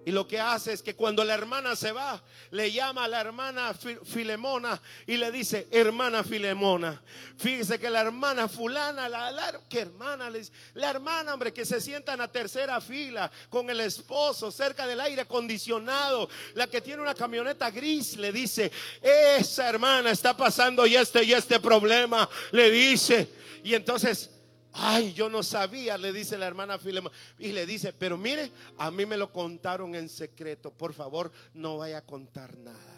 Y 0.08 0.12
lo 0.12 0.26
que 0.26 0.40
hace 0.40 0.72
es 0.72 0.82
que 0.82 0.96
cuando 0.96 1.22
la 1.26 1.34
hermana 1.34 1.76
se 1.76 1.92
va, 1.92 2.24
le 2.52 2.72
llama 2.72 3.04
a 3.04 3.08
la 3.10 3.20
hermana 3.20 3.74
Filemona 4.06 4.82
y 5.06 5.18
le 5.18 5.30
dice, 5.34 5.68
hermana 5.70 6.24
Filemona, 6.24 7.02
fíjese 7.38 7.78
que 7.78 7.90
la 7.90 8.00
hermana 8.04 8.48
fulana, 8.48 9.10
la, 9.10 9.32
la 9.32 9.60
hermana, 9.70 10.32
la 10.76 10.90
hermana, 10.90 11.34
hombre, 11.34 11.52
que 11.52 11.66
se 11.66 11.82
sienta 11.82 12.14
en 12.14 12.20
la 12.20 12.32
tercera 12.32 12.80
fila 12.80 13.30
con 13.50 13.70
el 13.70 13.82
esposo 13.82 14.50
cerca 14.50 14.88
del 14.88 15.02
aire 15.02 15.24
acondicionado, 15.24 16.30
la 16.54 16.68
que 16.68 16.80
tiene 16.80 17.02
una 17.02 17.14
camioneta 17.14 17.70
gris, 17.70 18.16
le 18.16 18.32
dice, 18.32 18.72
esa 19.02 19.68
hermana 19.68 20.12
está 20.12 20.38
pasando 20.38 20.88
y 20.88 20.96
este 20.96 21.22
y 21.26 21.34
este 21.34 21.60
problema, 21.60 22.30
le 22.54 22.72
dice. 22.72 23.28
Y 23.62 23.74
entonces 23.74 24.30
Ay, 24.80 25.14
yo 25.14 25.28
no 25.30 25.42
sabía, 25.42 25.98
le 25.98 26.14
dice 26.14 26.38
la 26.38 26.46
hermana 26.46 26.78
Filemón. 26.78 27.12
Y 27.40 27.52
le 27.52 27.66
dice, 27.66 27.94
pero 27.94 28.18
mire, 28.18 28.52
a 28.78 28.92
mí 28.92 29.06
me 29.06 29.18
lo 29.18 29.32
contaron 29.32 29.96
en 29.96 30.08
secreto. 30.08 30.72
Por 30.72 30.94
favor, 30.94 31.32
no 31.54 31.78
vaya 31.78 32.00
a 32.00 32.06
contar 32.06 32.56
nada. 32.58 32.98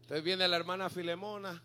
Entonces 0.00 0.24
viene 0.24 0.48
la 0.48 0.56
hermana 0.56 0.88
Filemona 0.88 1.62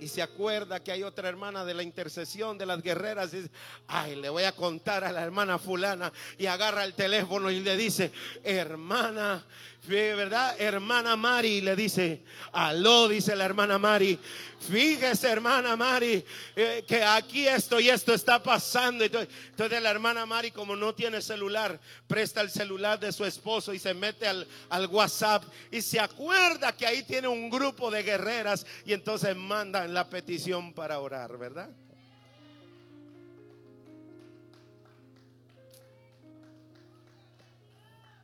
y 0.00 0.08
se 0.08 0.22
acuerda 0.22 0.82
que 0.82 0.92
hay 0.92 1.02
otra 1.02 1.28
hermana 1.28 1.64
de 1.64 1.72
la 1.72 1.82
intercesión 1.82 2.58
de 2.58 2.66
las 2.66 2.82
guerreras. 2.82 3.32
Y 3.32 3.38
dice, 3.38 3.50
ay, 3.86 4.16
le 4.16 4.28
voy 4.28 4.42
a 4.42 4.52
contar 4.52 5.04
a 5.04 5.10
la 5.12 5.22
hermana 5.22 5.58
fulana. 5.58 6.12
Y 6.36 6.46
agarra 6.46 6.84
el 6.84 6.94
teléfono 6.94 7.50
y 7.50 7.60
le 7.60 7.76
dice, 7.76 8.12
hermana, 8.42 9.44
¿verdad? 9.86 10.56
Hermana 10.58 11.16
Mari 11.16 11.60
le 11.60 11.76
dice, 11.76 12.22
aló, 12.52 13.08
dice 13.08 13.36
la 13.36 13.44
hermana 13.44 13.78
Mari, 13.78 14.18
fíjese 14.58 15.28
hermana 15.28 15.76
Mari, 15.76 16.24
eh, 16.56 16.84
que 16.86 17.02
aquí 17.02 17.46
esto 17.46 17.78
y 17.78 17.90
esto 17.90 18.14
está 18.14 18.42
pasando. 18.42 19.04
Entonces, 19.04 19.82
la 19.82 19.90
hermana 19.90 20.24
Mari, 20.26 20.50
como 20.50 20.74
no 20.74 20.94
tiene 20.94 21.20
celular, 21.20 21.78
presta 22.06 22.40
el 22.40 22.50
celular 22.50 22.98
de 22.98 23.12
su 23.12 23.24
esposo 23.24 23.74
y 23.74 23.78
se 23.78 23.94
mete 23.94 24.26
al, 24.26 24.46
al 24.70 24.86
WhatsApp 24.86 25.44
y 25.70 25.82
se 25.82 26.00
acuerda 26.00 26.76
que 26.76 26.86
ahí 26.86 27.02
tiene 27.02 27.28
un 27.28 27.50
grupo 27.50 27.90
de 27.90 28.02
guerreras 28.02 28.66
y 28.86 28.92
entonces 28.92 29.36
mandan 29.36 29.92
la 29.92 30.08
petición 30.08 30.72
para 30.72 30.98
orar, 31.00 31.36
¿verdad? 31.36 31.68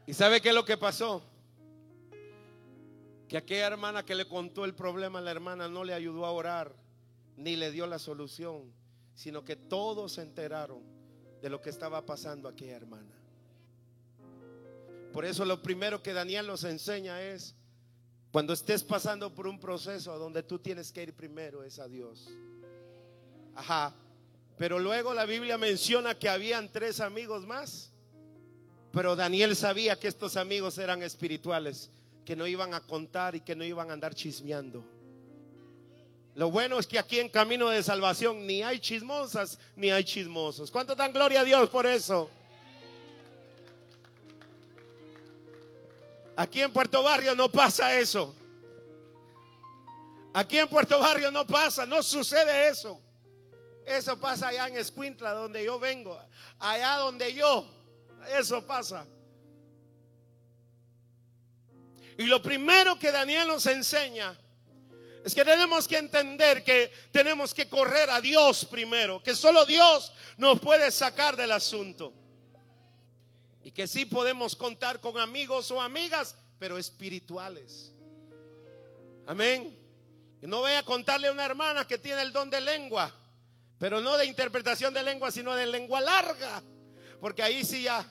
¿Y 0.07 0.15
sabe 0.15 0.41
qué 0.41 0.49
es 0.49 0.55
lo 0.55 0.65
que 0.65 0.77
pasó? 0.77 1.30
Que 3.31 3.37
aquella 3.37 3.69
hermana 3.69 4.05
que 4.05 4.17
le 4.17 4.27
contó 4.27 4.65
el 4.65 4.75
problema 4.75 5.21
a 5.21 5.23
la 5.23 5.31
hermana 5.31 5.69
no 5.69 5.85
le 5.85 5.95
ayudó 5.95 6.27
a 6.27 6.33
orar, 6.33 6.75
ni 7.37 7.55
le 7.55 7.71
dio 7.71 7.87
la 7.87 8.01
solución, 8.01 8.73
sino 9.15 9.45
que 9.45 9.55
todos 9.55 10.15
se 10.15 10.23
enteraron 10.23 10.83
de 11.41 11.49
lo 11.49 11.61
que 11.61 11.71
estaba 11.71 12.05
pasando 12.05 12.49
a 12.49 12.51
aquella 12.51 12.75
hermana. 12.75 13.15
Por 15.13 15.25
eso 15.25 15.45
lo 15.45 15.63
primero 15.63 16.03
que 16.03 16.13
Daniel 16.13 16.49
nos 16.49 16.65
enseña 16.65 17.23
es, 17.23 17.55
cuando 18.33 18.53
estés 18.53 18.83
pasando 18.83 19.33
por 19.33 19.47
un 19.47 19.61
proceso 19.61 20.19
donde 20.19 20.43
tú 20.43 20.59
tienes 20.59 20.91
que 20.91 21.05
ir 21.05 21.15
primero 21.15 21.63
es 21.63 21.79
a 21.79 21.87
Dios. 21.87 22.27
Ajá. 23.55 23.95
Pero 24.59 24.81
luego 24.81 25.15
la 25.15 25.25
Biblia 25.25 25.57
menciona 25.57 26.19
que 26.19 26.29
habían 26.29 26.69
tres 26.73 26.99
amigos 26.99 27.47
más. 27.47 27.93
Pero 28.91 29.15
Daniel 29.15 29.55
sabía 29.55 30.01
que 30.01 30.09
estos 30.09 30.37
amigos 30.37 30.79
eran 30.79 31.05
espirituales 31.05 31.93
que 32.31 32.37
no 32.37 32.47
iban 32.47 32.75
a 32.75 32.81
contar 32.81 33.35
y 33.35 33.41
que 33.41 33.57
no 33.57 33.65
iban 33.65 33.91
a 33.91 33.93
andar 33.93 34.15
chismeando. 34.15 34.85
Lo 36.37 36.49
bueno 36.49 36.79
es 36.79 36.87
que 36.87 36.97
aquí 36.97 37.19
en 37.19 37.29
Camino 37.29 37.69
de 37.69 37.83
Salvación 37.83 38.47
ni 38.47 38.63
hay 38.63 38.79
chismosas 38.79 39.59
ni 39.75 39.91
hay 39.91 40.05
chismosos. 40.05 40.71
¿Cuánto 40.71 40.95
dan 40.95 41.13
gloria 41.13 41.41
a 41.41 41.45
Dios 41.45 41.69
por 41.71 41.87
eso? 41.87 42.31
Aquí 46.37 46.63
en 46.63 46.73
Puerto 46.73 47.03
Barrio 47.03 47.35
no 47.35 47.51
pasa 47.51 47.99
eso. 47.99 48.33
Aquí 50.33 50.57
en 50.57 50.69
Puerto 50.69 51.01
Barrio 51.01 51.33
no 51.33 51.45
pasa, 51.45 51.85
no 51.85 52.01
sucede 52.01 52.69
eso. 52.69 53.01
Eso 53.85 54.21
pasa 54.21 54.47
allá 54.47 54.69
en 54.69 54.77
Escuintla, 54.77 55.33
donde 55.33 55.65
yo 55.65 55.81
vengo. 55.81 56.17
Allá 56.61 56.95
donde 56.99 57.35
yo, 57.35 57.67
eso 58.39 58.65
pasa. 58.65 59.05
Y 62.21 62.27
lo 62.27 62.43
primero 62.43 62.99
que 62.99 63.11
Daniel 63.11 63.49
nos 63.49 63.65
enseña 63.65 64.39
es 65.25 65.35
que 65.35 65.43
tenemos 65.43 65.89
que 65.89 65.97
entender 65.97 66.63
que 66.63 66.93
tenemos 67.11 67.55
que 67.55 67.67
correr 67.67 68.11
a 68.11 68.21
Dios 68.21 68.67
primero, 68.67 69.23
que 69.23 69.35
solo 69.35 69.65
Dios 69.65 70.13
nos 70.37 70.61
puede 70.61 70.91
sacar 70.91 71.35
del 71.35 71.51
asunto. 71.51 72.13
Y 73.65 73.71
que 73.71 73.87
sí 73.87 74.05
podemos 74.05 74.55
contar 74.55 75.01
con 75.01 75.17
amigos 75.17 75.71
o 75.71 75.81
amigas, 75.81 76.37
pero 76.59 76.77
espirituales. 76.77 77.91
Amén. 79.27 79.79
Y 80.43 80.47
no 80.47 80.59
voy 80.59 80.73
a 80.73 80.83
contarle 80.83 81.29
a 81.29 81.33
una 81.33 81.47
hermana 81.47 81.87
que 81.87 81.97
tiene 81.97 82.21
el 82.21 82.35
don 82.35 82.51
de 82.51 82.61
lengua, 82.61 83.11
pero 83.79 84.03
no 84.03 84.19
de 84.19 84.27
interpretación 84.27 84.93
de 84.93 85.03
lengua, 85.03 85.31
sino 85.31 85.57
de 85.57 85.65
lengua 85.65 86.03
larga, 86.03 86.63
porque 87.19 87.43
ahí 87.43 87.65
sí 87.65 87.85
ya 87.85 88.07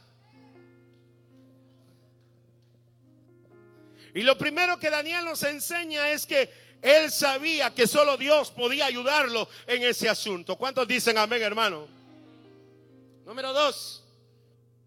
Y 4.20 4.24
lo 4.24 4.38
primero 4.38 4.78
que 4.78 4.90
Daniel 4.90 5.24
nos 5.24 5.44
enseña 5.44 6.10
es 6.10 6.26
que 6.26 6.52
él 6.82 7.10
sabía 7.10 7.74
que 7.74 7.88
solo 7.88 8.18
Dios 8.18 8.52
podía 8.52 8.86
ayudarlo 8.86 9.48
en 9.66 9.82
ese 9.84 10.10
asunto. 10.10 10.58
¿Cuántos 10.58 10.86
dicen 10.90 11.18
amén, 11.18 11.42
hermano? 11.42 11.88
Número 13.24 13.54
dos. 13.54 14.04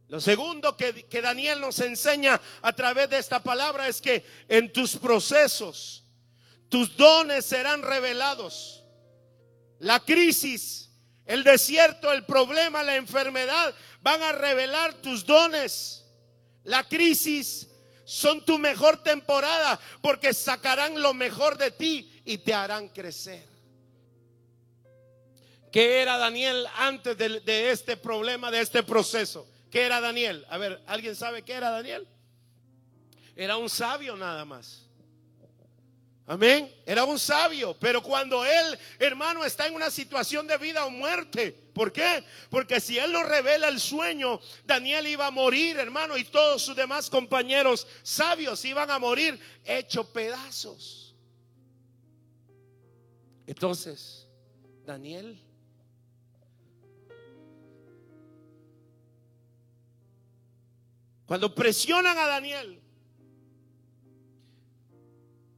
Lo 0.08 0.20
segundo 0.20 0.76
que, 0.76 1.06
que, 1.06 1.22
Daniel 1.22 1.62
nos 1.62 1.80
enseña 1.80 2.38
a 2.60 2.74
través 2.74 3.08
de 3.08 3.16
esta 3.16 3.42
palabra 3.42 3.88
es 3.88 4.02
que 4.02 4.22
en 4.48 4.70
tus 4.70 4.96
procesos, 4.96 6.04
tus 6.68 6.94
dones 6.94 7.46
serán 7.46 7.80
revelados. 7.80 8.84
La 9.78 10.00
crisis, 10.00 10.90
el 11.24 11.42
desierto, 11.42 12.12
el 12.12 12.26
problema, 12.26 12.82
la 12.82 12.96
enfermedad 12.96 13.74
van 14.02 14.22
a 14.22 14.32
revelar 14.32 14.92
tus 14.92 15.24
dones. 15.24 16.04
La 16.64 16.84
crisis, 16.84 17.66
son 18.12 18.44
tu 18.44 18.58
mejor 18.58 19.02
temporada 19.02 19.80
porque 20.02 20.34
sacarán 20.34 21.00
lo 21.00 21.14
mejor 21.14 21.56
de 21.56 21.70
ti 21.70 22.20
y 22.26 22.36
te 22.36 22.52
harán 22.52 22.90
crecer. 22.90 23.48
¿Qué 25.72 26.02
era 26.02 26.18
Daniel 26.18 26.66
antes 26.76 27.16
de, 27.16 27.70
este 27.70 27.96
problema, 27.96 28.50
de 28.50 28.60
este 28.60 28.82
proceso? 28.82 29.48
¿Qué 29.70 29.80
era 29.80 29.98
Daniel? 30.02 30.44
A 30.50 30.58
ver, 30.58 30.82
¿alguien 30.86 31.16
sabe 31.16 31.42
qué 31.42 31.54
era 31.54 31.70
Daniel? 31.70 32.06
Era 33.34 33.56
un 33.56 33.70
sabio 33.70 34.14
nada 34.14 34.44
más. 34.44 34.82
Amén. 36.26 36.70
Era 36.84 37.04
un 37.04 37.18
sabio, 37.18 37.74
pero 37.80 38.02
cuando 38.02 38.44
él, 38.44 38.78
hermano, 38.98 39.42
está 39.42 39.66
en 39.66 39.74
una 39.74 39.90
situación 39.90 40.46
de 40.46 40.58
vida 40.58 40.84
o 40.84 40.90
muerte, 40.90 41.61
¿por 41.72 41.92
qué? 41.92 42.24
Porque 42.50 42.80
si 42.80 42.98
él 42.98 43.12
no 43.12 43.22
revela 43.22 43.68
el 43.68 43.80
sueño, 43.80 44.40
Daniel 44.64 45.06
iba 45.06 45.26
a 45.26 45.30
morir, 45.30 45.78
hermano, 45.78 46.16
y 46.16 46.24
todos 46.24 46.62
sus 46.62 46.76
demás 46.76 47.08
compañeros 47.08 47.86
sabios 48.02 48.64
iban 48.64 48.90
a 48.90 48.98
morir 48.98 49.38
hechos 49.64 50.06
pedazos. 50.06 51.14
Entonces, 53.46 54.26
Daniel 54.84 55.40
Cuando 61.32 61.54
presionan 61.54 62.18
a 62.18 62.26
Daniel, 62.26 62.78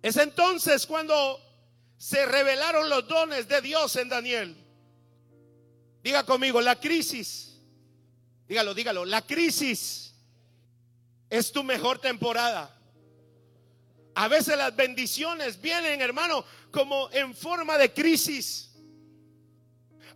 es 0.02 0.16
entonces 0.18 0.86
cuando 0.86 1.40
se 1.96 2.24
revelaron 2.26 2.88
los 2.88 3.08
dones 3.08 3.48
de 3.48 3.60
Dios 3.60 3.96
en 3.96 4.08
Daniel. 4.08 4.63
Diga 6.04 6.22
conmigo, 6.22 6.60
la 6.60 6.78
crisis, 6.78 7.58
dígalo, 8.46 8.74
dígalo, 8.74 9.06
la 9.06 9.22
crisis 9.22 10.14
es 11.30 11.50
tu 11.50 11.64
mejor 11.64 11.98
temporada. 11.98 12.78
A 14.14 14.28
veces 14.28 14.58
las 14.58 14.76
bendiciones 14.76 15.58
vienen, 15.58 16.02
hermano, 16.02 16.44
como 16.70 17.10
en 17.10 17.34
forma 17.34 17.78
de 17.78 17.94
crisis. 17.94 18.73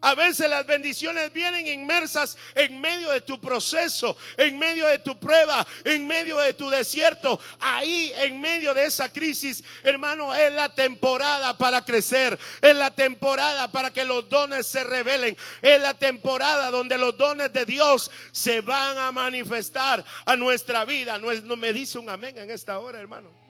A 0.01 0.15
veces 0.15 0.49
las 0.49 0.65
bendiciones 0.65 1.33
vienen 1.33 1.67
inmersas 1.67 2.37
en 2.55 2.81
medio 2.81 3.11
de 3.11 3.21
tu 3.21 3.41
proceso, 3.41 4.17
en 4.37 4.59
medio 4.59 4.87
de 4.87 5.01
tu 5.01 5.19
prueba, 5.19 5.67
en 5.85 6.07
medio 6.07 6.39
de 6.39 6.55
tu 6.55 6.71
desierto. 6.71 7.41
Ahí, 7.59 8.13
en 8.17 8.41
medio 8.41 8.75
de 8.75 8.85
esa 8.85 9.13
crisis, 9.13 9.65
hermano, 9.83 10.33
es 10.35 10.53
la 10.53 10.73
temporada 10.73 11.59
para 11.59 11.85
crecer. 11.85 12.39
Es 12.63 12.77
la 12.77 12.93
temporada 12.93 13.73
para 13.73 13.93
que 13.93 14.05
los 14.05 14.29
dones 14.29 14.67
se 14.67 14.85
revelen. 14.85 15.37
Es 15.63 15.81
la 15.81 15.95
temporada 15.95 16.71
donde 16.71 16.97
los 16.97 17.17
dones 17.19 17.53
de 17.53 17.65
Dios 17.65 18.11
se 18.31 18.61
van 18.61 18.99
a 18.99 19.11
manifestar 19.11 20.05
a 20.25 20.37
nuestra 20.37 20.85
vida. 20.85 21.19
No, 21.19 21.33
no 21.33 21.57
me 21.57 21.73
dice 21.73 21.99
un 21.99 22.09
amén 22.09 22.39
en 22.39 22.51
esta 22.51 22.79
hora, 22.79 23.01
hermano. 23.01 23.48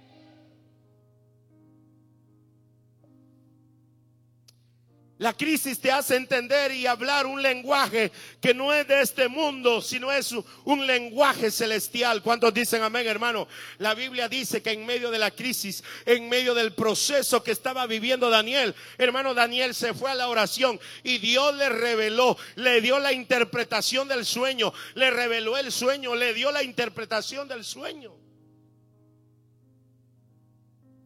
La 5.18 5.32
crisis 5.32 5.80
te 5.80 5.90
hace 5.90 6.14
entender 6.14 6.70
y 6.70 6.86
hablar 6.86 7.26
un 7.26 7.42
lenguaje 7.42 8.12
que 8.40 8.54
no 8.54 8.72
es 8.72 8.86
de 8.86 9.00
este 9.00 9.26
mundo, 9.26 9.82
sino 9.82 10.12
es 10.12 10.32
un 10.64 10.86
lenguaje 10.86 11.50
celestial. 11.50 12.22
¿Cuántos 12.22 12.54
dicen 12.54 12.82
amén, 12.82 13.04
hermano? 13.08 13.48
La 13.78 13.94
Biblia 13.94 14.28
dice 14.28 14.62
que 14.62 14.70
en 14.70 14.86
medio 14.86 15.10
de 15.10 15.18
la 15.18 15.32
crisis, 15.32 15.82
en 16.06 16.28
medio 16.28 16.54
del 16.54 16.72
proceso 16.72 17.42
que 17.42 17.50
estaba 17.50 17.84
viviendo 17.86 18.30
Daniel, 18.30 18.76
hermano 18.96 19.34
Daniel 19.34 19.74
se 19.74 19.92
fue 19.92 20.08
a 20.08 20.14
la 20.14 20.28
oración 20.28 20.78
y 21.02 21.18
Dios 21.18 21.52
le 21.56 21.68
reveló, 21.68 22.36
le 22.54 22.80
dio 22.80 23.00
la 23.00 23.12
interpretación 23.12 24.06
del 24.06 24.24
sueño, 24.24 24.72
le 24.94 25.10
reveló 25.10 25.58
el 25.58 25.72
sueño, 25.72 26.14
le 26.14 26.32
dio 26.32 26.52
la 26.52 26.62
interpretación 26.62 27.48
del 27.48 27.64
sueño. 27.64 28.14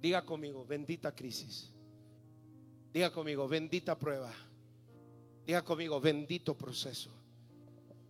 Diga 0.03 0.22
conmigo, 0.22 0.66
bendita 0.66 1.14
crisis. 1.14 1.72
Diga 2.92 3.11
conmigo, 3.11 3.48
bendita 3.48 3.98
prueba. 3.98 4.33
Diga 5.46 5.62
conmigo, 5.62 6.00
bendito 6.00 6.55
proceso. 6.55 7.11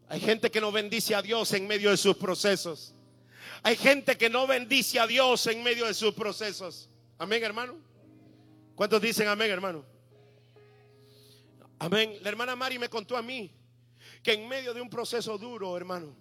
Hay 0.09 0.21
gente 0.21 0.51
que 0.51 0.61
no 0.61 0.73
bendice 0.73 1.15
a 1.15 1.23
Dios 1.23 1.53
en 1.53 1.67
medio 1.67 1.91
de 1.91 1.97
sus 1.97 2.17
procesos. 2.17 2.95
Hay 3.63 3.77
gente 3.77 4.17
que 4.19 4.29
no 4.29 4.47
bendice 4.47 4.99
a 4.99 5.07
Dios 5.07 5.47
en 5.47 5.63
medio 5.63 5.87
de 5.87 5.95
sus 5.95 6.13
procesos. 6.15 6.89
Amén, 7.17 7.43
hermano. 7.45 7.77
¿Cuántos 8.75 9.01
dicen 9.01 9.29
amén, 9.29 9.51
hermano? 9.51 9.85
Amén. 11.79 12.19
La 12.23 12.29
hermana 12.29 12.57
Mari 12.57 12.79
me 12.79 12.89
contó 12.89 13.17
a 13.17 13.23
mí 13.23 13.55
que 14.23 14.33
en 14.33 14.49
medio 14.49 14.75
de 14.75 14.81
un 14.81 14.91
proceso 14.91 15.39
duro, 15.39 15.77
hermano, 15.77 16.17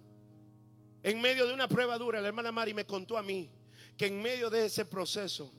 en 1.02 1.20
medio 1.20 1.46
de 1.46 1.54
una 1.54 1.66
prueba 1.66 1.98
dura, 1.98 2.20
la 2.20 2.28
hermana 2.28 2.52
Mari 2.52 2.74
me 2.74 2.86
contó 2.86 3.18
a 3.18 3.22
mí 3.22 3.50
que 3.96 4.06
en 4.06 4.22
medio 4.22 4.50
de 4.50 4.66
ese 4.66 4.84
proceso 4.84 5.52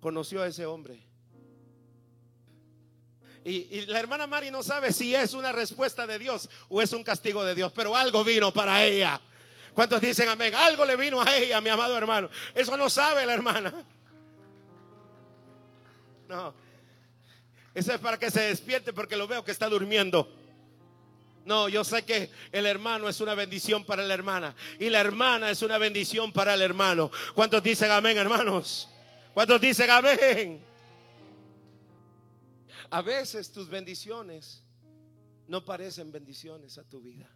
conoció 0.00 0.42
a 0.42 0.46
ese 0.46 0.64
hombre 0.64 1.07
y, 3.44 3.86
la 3.86 3.98
hermana 4.00 4.26
Mari 4.26 4.50
no 4.50 4.62
sabe 4.62 4.92
si 4.92 5.14
es 5.14 5.32
una 5.34 5.52
respuesta 5.52 6.06
de 6.06 6.18
Dios 6.18 6.48
o 6.68 6.82
es 6.82 6.92
un 6.92 7.04
castigo 7.04 7.44
de 7.44 7.54
Dios, 7.54 7.72
pero 7.74 7.96
algo 7.96 8.24
vino 8.24 8.52
para 8.52 8.84
ella. 8.84 9.20
¿Cuántos 9.74 10.00
dicen 10.00 10.28
amén? 10.28 10.54
Algo 10.54 10.84
le 10.84 10.96
vino 10.96 11.22
a 11.22 11.36
ella, 11.36 11.60
mi 11.60 11.70
amado 11.70 11.96
hermano. 11.96 12.28
Eso 12.54 12.76
no 12.76 12.90
sabe 12.90 13.24
la 13.24 13.34
hermana. 13.34 13.72
No. 16.28 16.54
Eso 17.74 17.92
es 17.94 18.00
para 18.00 18.18
que 18.18 18.30
se 18.30 18.40
despierte 18.40 18.92
porque 18.92 19.16
lo 19.16 19.28
veo 19.28 19.44
que 19.44 19.52
está 19.52 19.68
durmiendo. 19.68 20.28
No, 21.44 21.68
yo 21.68 21.82
sé 21.84 22.04
que 22.04 22.30
el 22.52 22.66
hermano 22.66 23.08
es 23.08 23.20
una 23.20 23.34
bendición 23.34 23.84
para 23.84 24.02
la 24.02 24.12
hermana 24.12 24.54
y 24.78 24.90
la 24.90 25.00
hermana 25.00 25.50
es 25.50 25.62
una 25.62 25.78
bendición 25.78 26.32
para 26.32 26.54
el 26.54 26.60
hermano. 26.60 27.10
¿Cuántos 27.34 27.62
dicen 27.62 27.90
amén, 27.90 28.18
hermanos? 28.18 28.88
¿Cuántos 29.32 29.60
dicen 29.60 29.88
amén? 29.90 30.67
A 32.90 33.02
veces 33.02 33.52
tus 33.52 33.68
bendiciones 33.68 34.62
no 35.46 35.64
parecen 35.64 36.12
bendiciones 36.12 36.78
a 36.78 36.84
tu 36.84 37.00
vida. 37.00 37.28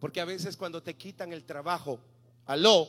Porque 0.00 0.20
a 0.20 0.24
veces 0.24 0.56
cuando 0.56 0.82
te 0.82 0.96
quitan 0.96 1.32
el 1.32 1.44
trabajo, 1.44 2.00
aló, 2.46 2.88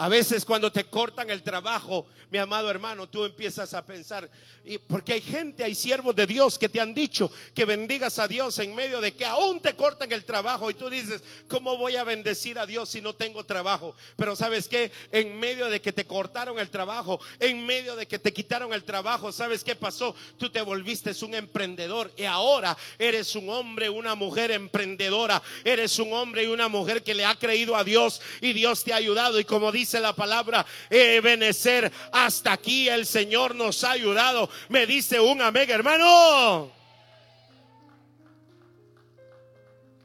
a 0.00 0.08
veces 0.08 0.46
cuando 0.46 0.72
te 0.72 0.84
cortan 0.84 1.28
el 1.28 1.42
trabajo, 1.42 2.06
mi 2.30 2.38
amado 2.38 2.70
hermano, 2.70 3.06
tú 3.06 3.22
empiezas 3.22 3.74
a 3.74 3.84
pensar, 3.84 4.30
y 4.64 4.78
porque 4.78 5.12
hay 5.12 5.20
gente, 5.20 5.62
hay 5.62 5.74
siervos 5.74 6.16
de 6.16 6.26
Dios 6.26 6.58
que 6.58 6.70
te 6.70 6.80
han 6.80 6.94
dicho 6.94 7.30
que 7.54 7.66
bendigas 7.66 8.18
a 8.18 8.26
Dios 8.26 8.58
en 8.60 8.74
medio 8.74 9.02
de 9.02 9.12
que 9.12 9.26
aún 9.26 9.60
te 9.60 9.74
cortan 9.74 10.10
el 10.10 10.24
trabajo 10.24 10.70
y 10.70 10.74
tú 10.74 10.88
dices, 10.88 11.22
¿cómo 11.48 11.76
voy 11.76 11.96
a 11.96 12.04
bendecir 12.04 12.58
a 12.58 12.64
Dios 12.64 12.88
si 12.88 13.02
no 13.02 13.14
tengo 13.14 13.44
trabajo? 13.44 13.94
Pero 14.16 14.34
sabes 14.36 14.68
que 14.68 14.90
en 15.12 15.38
medio 15.38 15.68
de 15.68 15.82
que 15.82 15.92
te 15.92 16.06
cortaron 16.06 16.58
el 16.58 16.70
trabajo, 16.70 17.20
en 17.38 17.66
medio 17.66 17.94
de 17.94 18.06
que 18.06 18.18
te 18.18 18.32
quitaron 18.32 18.72
el 18.72 18.84
trabajo, 18.84 19.32
¿sabes 19.32 19.62
qué 19.62 19.74
pasó? 19.74 20.14
Tú 20.38 20.48
te 20.48 20.62
volviste 20.62 21.12
un 21.22 21.34
emprendedor 21.34 22.10
y 22.16 22.24
ahora 22.24 22.74
eres 22.98 23.34
un 23.34 23.50
hombre, 23.50 23.90
una 23.90 24.14
mujer 24.14 24.50
emprendedora, 24.50 25.42
eres 25.62 25.98
un 25.98 26.14
hombre 26.14 26.44
y 26.44 26.46
una 26.46 26.68
mujer 26.68 27.02
que 27.02 27.12
le 27.12 27.26
ha 27.26 27.34
creído 27.34 27.76
a 27.76 27.84
Dios 27.84 28.22
y 28.40 28.54
Dios 28.54 28.82
te 28.82 28.94
ha 28.94 28.96
ayudado 28.96 29.38
y 29.38 29.44
como 29.44 29.70
dice 29.70 29.89
la 29.98 30.14
palabra, 30.14 30.64
Ebenecer, 30.90 31.90
hasta 32.12 32.52
aquí 32.52 32.88
el 32.88 33.06
Señor 33.06 33.54
nos 33.54 33.82
ha 33.82 33.92
ayudado. 33.92 34.48
Me 34.68 34.86
dice 34.86 35.18
un 35.18 35.40
amén, 35.40 35.70
hermano. 35.70 36.70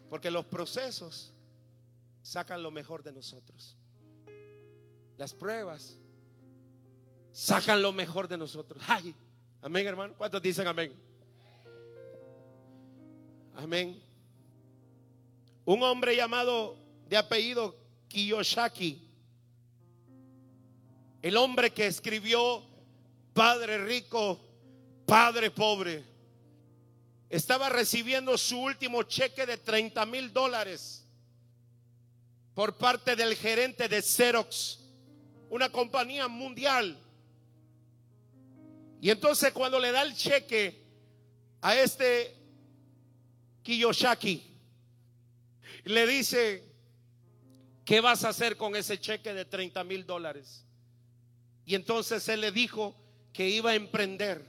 Porque 0.09 0.31
los 0.31 0.45
procesos 0.45 1.33
sacan 2.21 2.63
lo 2.63 2.71
mejor 2.71 3.03
de 3.03 3.11
nosotros. 3.11 3.77
Las 5.17 5.33
pruebas 5.33 5.97
sacan 7.31 7.81
lo 7.81 7.91
mejor 7.91 8.27
de 8.27 8.37
nosotros. 8.37 8.81
Amén, 9.61 9.85
hermano. 9.85 10.13
¿Cuántos 10.17 10.41
dicen 10.41 10.65
amén? 10.67 10.93
Amén. 13.55 14.01
Un 15.65 15.83
hombre 15.83 16.15
llamado 16.15 16.77
de 17.07 17.17
apellido 17.17 17.75
Kiyoshaki 18.07 19.04
el 21.25 21.37
hombre 21.37 21.73
que 21.73 21.87
escribió 21.87 22.63
Padre 23.33 23.83
rico, 23.83 24.39
Padre 25.07 25.49
pobre, 25.49 26.03
estaba 27.27 27.67
recibiendo 27.67 28.37
su 28.37 28.59
último 28.59 29.01
cheque 29.01 29.47
de 29.47 29.57
30 29.57 30.05
mil 30.05 30.31
dólares 30.31 31.03
por 32.53 32.77
parte 32.77 33.15
del 33.15 33.35
gerente 33.35 33.89
de 33.89 34.03
Xerox, 34.03 34.77
una 35.49 35.71
compañía 35.71 36.27
mundial. 36.27 36.95
Y 39.01 39.09
entonces 39.09 39.51
cuando 39.51 39.79
le 39.79 39.91
da 39.91 40.03
el 40.03 40.13
cheque 40.13 40.79
a 41.59 41.75
este 41.75 42.35
Kiyoshaki, 43.63 44.43
le 45.85 46.05
dice, 46.05 46.71
¿qué 47.83 47.99
vas 47.99 48.23
a 48.23 48.29
hacer 48.29 48.55
con 48.57 48.75
ese 48.75 48.99
cheque 48.99 49.33
de 49.33 49.45
30 49.45 49.83
mil 49.85 50.05
dólares? 50.05 50.64
Y 51.65 51.75
entonces 51.75 52.27
él 52.29 52.41
le 52.41 52.51
dijo 52.51 52.95
que 53.33 53.49
iba 53.49 53.71
a 53.71 53.75
emprender, 53.75 54.45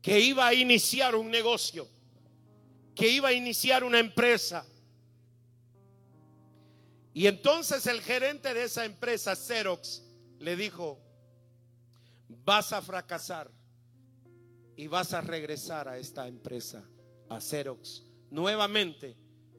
que 0.00 0.20
iba 0.20 0.46
a 0.46 0.54
iniciar 0.54 1.14
un 1.14 1.30
negocio, 1.30 1.88
que 2.94 3.08
iba 3.08 3.28
a 3.28 3.32
iniciar 3.32 3.82
una 3.84 3.98
empresa. 3.98 4.64
Y 7.12 7.26
entonces 7.26 7.86
el 7.86 8.00
gerente 8.00 8.54
de 8.54 8.64
esa 8.64 8.84
empresa, 8.84 9.34
Xerox, 9.34 10.02
le 10.38 10.54
dijo, 10.54 11.00
vas 12.28 12.72
a 12.72 12.80
fracasar 12.80 13.50
y 14.76 14.86
vas 14.86 15.12
a 15.12 15.20
regresar 15.20 15.88
a 15.88 15.98
esta 15.98 16.28
empresa, 16.28 16.84
a 17.28 17.40
Xerox, 17.40 18.04
nuevamente 18.30 19.16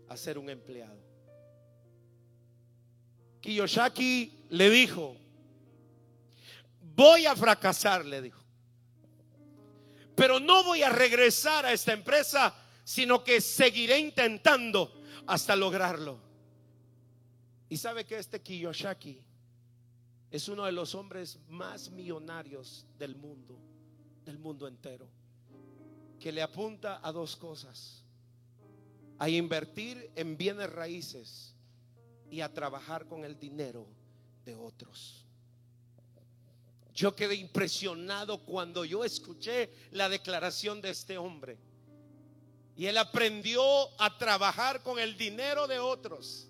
a 0.08 0.16
ser 0.16 0.38
un 0.38 0.50
empleado. 0.50 1.04
Kiyoshaki 3.42 4.46
le 4.50 4.70
dijo, 4.70 5.18
voy 6.98 7.28
a 7.28 7.36
fracasar, 7.36 8.06
le 8.06 8.22
dijo. 8.22 8.44
Pero 10.16 10.40
no 10.40 10.64
voy 10.64 10.82
a 10.82 10.90
regresar 10.90 11.66
a 11.66 11.72
esta 11.72 11.94
empresa, 11.94 12.54
sino 12.84 13.24
que 13.24 13.40
seguiré 13.40 14.00
intentando 14.00 15.00
hasta 15.28 15.56
lograrlo. 15.56 16.20
Y 17.70 17.78
sabe 17.78 18.06
que 18.06 18.18
este 18.18 18.42
Kiyoshaki 18.42 19.22
es 20.32 20.48
uno 20.50 20.66
de 20.66 20.72
los 20.72 20.96
hombres 20.96 21.40
más 21.48 21.92
millonarios 21.92 22.88
del 22.98 23.16
mundo, 23.16 23.60
del 24.26 24.40
mundo 24.40 24.68
entero, 24.68 25.08
que 26.20 26.32
le 26.32 26.42
apunta 26.42 27.00
a 27.04 27.12
dos 27.12 27.36
cosas, 27.36 28.04
a 29.20 29.30
invertir 29.30 30.12
en 30.16 30.36
bienes 30.36 30.72
raíces 30.72 31.54
y 32.32 32.42
a 32.42 32.52
trabajar 32.52 33.06
con 33.06 33.24
el 33.24 33.40
dinero 33.40 33.86
de 34.46 34.56
otros. 34.56 35.27
Yo 36.98 37.16
quedé 37.16 37.36
impresionado 37.36 38.40
cuando 38.44 38.84
yo 38.84 39.06
escuché 39.06 39.70
la 39.92 40.10
declaración 40.10 40.82
de 40.82 40.90
este 40.90 41.16
hombre. 41.20 41.60
Y 42.76 42.88
él 42.88 42.98
aprendió 42.98 43.62
a 44.02 44.18
trabajar 44.18 44.82
con 44.82 44.98
el 44.98 45.16
dinero 45.16 45.68
de 45.68 45.78
otros. 45.78 46.50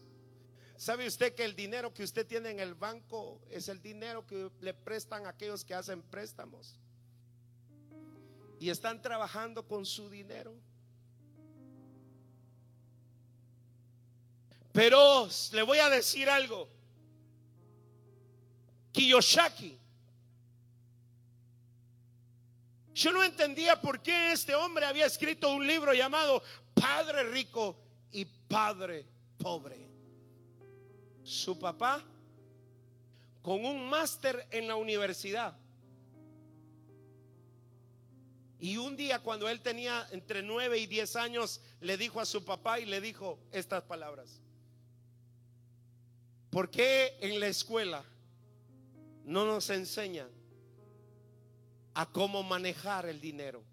¿Sabe 0.77 1.05
usted 1.05 1.35
que 1.35 1.43
el 1.43 1.53
dinero 1.53 1.93
que 1.93 2.01
usted 2.01 2.25
tiene 2.25 2.49
en 2.49 2.61
el 2.61 2.75
banco 2.75 3.41
es 3.49 3.67
el 3.67 3.81
dinero 3.81 4.25
que 4.25 4.49
le 4.61 4.73
prestan 4.73 5.25
a 5.25 5.31
aquellos 5.31 5.65
que 5.65 5.73
hacen 5.73 6.01
préstamos? 6.01 6.79
Y 8.57 8.69
están 8.69 9.01
trabajando 9.01 9.67
con 9.67 9.85
su 9.85 10.09
dinero. 10.09 10.55
Pero 14.71 15.27
le 15.51 15.61
voy 15.63 15.79
a 15.79 15.89
decir 15.89 16.29
algo. 16.29 16.69
Kiyoshaki 18.93 19.81
Yo 22.97 23.11
no 23.11 23.23
entendía 23.23 23.79
por 23.79 24.01
qué 24.01 24.31
este 24.31 24.55
hombre 24.55 24.83
había 24.83 25.05
escrito 25.05 25.53
un 25.53 25.67
libro 25.67 25.93
llamado 25.93 26.41
Padre 26.73 27.25
Rico 27.29 27.77
y 28.11 28.25
Padre 28.25 29.05
Pobre. 29.37 29.87
Su 31.21 31.59
papá, 31.59 32.03
con 33.43 33.63
un 33.63 33.87
máster 33.87 34.47
en 34.49 34.67
la 34.67 34.75
universidad, 34.75 35.55
Y 38.59 38.77
un 38.77 38.97
día 38.97 39.19
cuando 39.19 39.47
él 39.47 39.61
tenía 39.61 40.07
entre 40.09 40.41
9 40.41 40.79
y 40.79 40.87
10 40.87 41.15
años, 41.17 41.61
le 41.79 41.95
dijo 41.95 42.19
a 42.19 42.25
su 42.25 42.43
papá 42.43 42.79
y 42.79 42.85
le 42.85 42.99
dijo 42.99 43.37
estas 43.51 43.83
palabras. 43.83 44.41
¿Por 46.49 46.71
qué 46.71 47.15
en 47.21 47.39
la 47.39 47.45
escuela 47.45 48.03
no 49.23 49.45
nos 49.45 49.69
enseñan 49.69 50.31
a 51.97 52.05
cómo 52.05 52.43
manejar 52.43 53.07
el 53.07 53.19
dinero? 53.19 53.63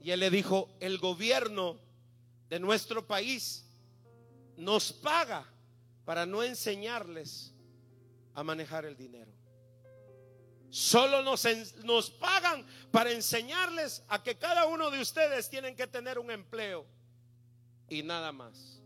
Y 0.00 0.12
él 0.12 0.20
le 0.20 0.30
dijo, 0.30 0.68
el 0.78 0.98
gobierno 0.98 1.80
de 2.48 2.60
nuestro 2.60 3.04
país 3.04 3.68
nos 4.56 4.92
paga 4.92 5.44
para 6.04 6.26
no 6.26 6.44
enseñarles 6.44 7.52
a 8.34 8.44
manejar 8.44 8.84
el 8.84 8.96
dinero. 8.96 9.32
Solo 10.70 11.22
nos, 11.22 11.44
nos, 11.82 12.08
pagan 12.08 12.64
para 12.92 13.10
enseñarles 13.10 14.04
a 14.06 14.22
que 14.22 14.38
cada 14.38 14.66
uno 14.66 14.92
de 14.92 15.00
ustedes 15.00 15.50
tienen 15.50 15.74
que 15.74 15.88
tener 15.88 16.20
un 16.20 16.30
empleo 16.30 16.86
y 17.88 18.04
nada 18.04 18.30
más. 18.30 18.80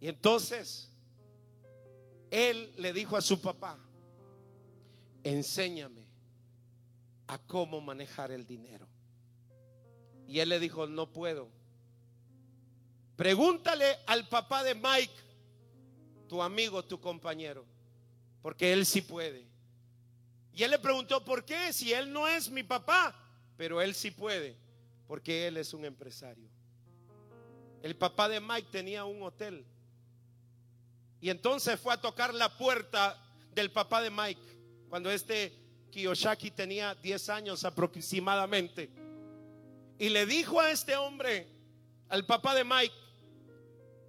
Y 0.00 0.08
entonces 0.08 0.91
él 2.32 2.72
le 2.78 2.94
dijo 2.94 3.14
a 3.14 3.20
su 3.20 3.42
papá, 3.42 3.78
enséñame 5.22 6.06
a 7.26 7.36
cómo 7.36 7.82
manejar 7.82 8.32
el 8.32 8.46
dinero. 8.46 8.88
Y 10.26 10.40
él 10.40 10.48
le 10.48 10.58
dijo, 10.58 10.86
no 10.86 11.12
puedo. 11.12 11.50
Pregúntale 13.16 13.98
al 14.06 14.26
papá 14.30 14.64
de 14.64 14.74
Mike, 14.74 15.12
tu 16.26 16.40
amigo, 16.40 16.82
tu 16.82 16.98
compañero, 16.98 17.66
porque 18.40 18.72
él 18.72 18.86
sí 18.86 19.02
puede. 19.02 19.46
Y 20.54 20.62
él 20.62 20.70
le 20.70 20.78
preguntó, 20.78 21.22
¿por 21.22 21.44
qué? 21.44 21.70
Si 21.74 21.92
él 21.92 22.10
no 22.10 22.26
es 22.26 22.50
mi 22.50 22.62
papá, 22.62 23.14
pero 23.58 23.82
él 23.82 23.94
sí 23.94 24.10
puede, 24.10 24.56
porque 25.06 25.48
él 25.48 25.58
es 25.58 25.74
un 25.74 25.84
empresario. 25.84 26.48
El 27.82 27.94
papá 27.94 28.26
de 28.30 28.40
Mike 28.40 28.68
tenía 28.70 29.04
un 29.04 29.22
hotel. 29.22 29.66
Y 31.22 31.30
entonces 31.30 31.78
fue 31.80 31.94
a 31.94 32.00
tocar 32.00 32.34
la 32.34 32.58
puerta 32.58 33.16
del 33.54 33.70
papá 33.70 34.02
de 34.02 34.10
Mike, 34.10 34.42
cuando 34.88 35.08
este 35.10 35.52
Kiyoshaki 35.90 36.50
tenía 36.50 36.96
10 36.96 37.28
años 37.28 37.64
aproximadamente. 37.64 38.90
Y 40.00 40.08
le 40.08 40.26
dijo 40.26 40.60
a 40.60 40.72
este 40.72 40.96
hombre, 40.96 41.46
al 42.08 42.26
papá 42.26 42.56
de 42.56 42.64
Mike, 42.64 42.94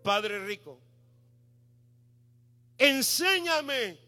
Padre 0.03 0.43
rico, 0.45 0.81
enséñame 2.79 3.99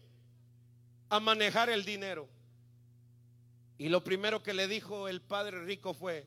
a 1.08 1.20
manejar 1.20 1.70
el 1.70 1.84
dinero. 1.84 2.28
Y 3.78 3.88
lo 3.88 4.02
primero 4.02 4.42
que 4.42 4.52
le 4.52 4.66
dijo 4.66 5.06
el 5.06 5.20
padre 5.20 5.64
rico 5.64 5.94
fue, 5.94 6.26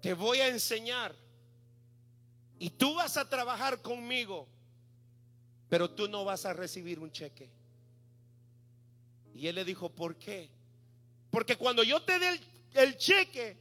te 0.00 0.14
voy 0.14 0.38
a 0.38 0.48
enseñar 0.48 1.14
y 2.58 2.70
tú 2.70 2.94
vas 2.94 3.16
a 3.16 3.28
trabajar 3.28 3.82
conmigo, 3.82 4.48
pero 5.72 5.90
tú 5.90 6.06
no 6.06 6.22
vas 6.22 6.44
a 6.44 6.52
recibir 6.52 6.98
un 6.98 7.10
cheque. 7.10 7.48
Y 9.34 9.46
él 9.46 9.54
le 9.54 9.64
dijo, 9.64 9.88
¿por 9.88 10.18
qué? 10.18 10.50
Porque 11.30 11.56
cuando 11.56 11.82
yo 11.82 12.02
te 12.02 12.18
dé 12.18 12.38
el, 12.74 12.98
cheque, 12.98 13.56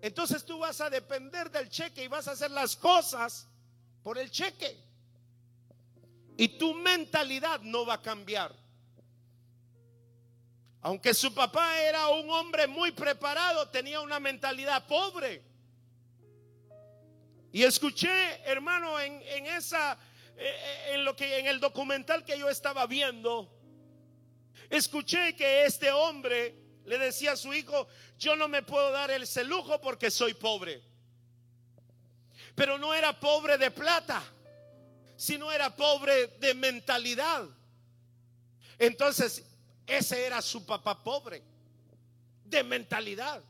entonces 0.00 0.42
tú 0.42 0.58
vas 0.58 0.80
a 0.80 0.88
depender 0.88 1.50
del 1.50 1.68
cheque 1.68 2.04
y 2.04 2.08
vas 2.08 2.28
a 2.28 2.30
hacer 2.30 2.50
las 2.50 2.76
cosas 2.76 3.46
por 4.02 4.16
el 4.16 4.30
cheque. 4.30 4.74
Y 6.38 6.56
tu 6.56 6.72
mentalidad 6.72 7.60
no 7.60 7.84
va 7.84 7.96
a 7.96 8.00
cambiar. 8.00 8.56
Aunque 10.80 11.12
su 11.12 11.34
papá 11.34 11.78
era 11.78 12.08
un 12.08 12.30
hombre 12.30 12.66
muy 12.66 12.92
preparado, 12.92 13.68
tenía 13.68 14.00
una 14.00 14.18
mentalidad 14.18 14.86
pobre. 14.86 15.44
Y 17.52 17.64
escuché, 17.64 18.40
hermano, 18.44 19.00
en, 19.00 19.46
esa, 19.46 19.98
en 20.36 21.04
lo 21.04 21.16
que, 21.16 21.38
en 21.38 21.46
el 21.46 21.60
documental 21.60 22.24
que 22.24 22.38
yo 22.38 22.48
estaba 22.48 22.86
viendo, 22.86 23.50
escuché 24.70 25.34
que 25.36 25.64
este 25.64 25.90
hombre 25.90 26.54
le 26.84 26.98
decía 26.98 27.32
a 27.32 27.36
su 27.36 27.52
hijo, 27.52 27.88
yo 28.18 28.36
no 28.36 28.48
me 28.48 28.62
puedo 28.62 28.90
dar 28.90 29.10
ese 29.10 29.44
lujo 29.44 29.80
porque 29.80 30.10
soy 30.10 30.34
pobre. 30.34 30.82
Pero 32.54 32.78
no 32.78 32.94
era 32.94 33.18
pobre 33.18 33.58
de 33.58 33.70
plata, 33.70 34.22
sino 35.16 35.50
era 35.50 35.74
pobre 35.74 36.28
de 36.38 36.54
mentalidad. 36.54 37.44
Entonces, 38.78 39.44
ese 39.86 40.26
era 40.26 40.42
su 40.42 40.64
papá 40.64 41.02
pobre, 41.02 41.42
de 42.44 42.62
mentalidad. 42.62 43.42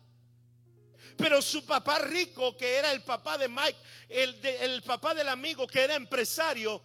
Pero 1.17 1.41
su 1.41 1.65
papá 1.65 1.99
rico, 2.01 2.57
que 2.57 2.77
era 2.77 2.93
el 2.93 3.03
papá 3.03 3.39
de 3.39 3.49
Mike, 3.49 3.77
el, 4.09 4.45
el 4.45 4.83
papá 4.83 5.15
del 5.15 5.29
amigo 5.29 5.67
que 5.67 5.83
era 5.83 5.95
empresario, 5.95 6.83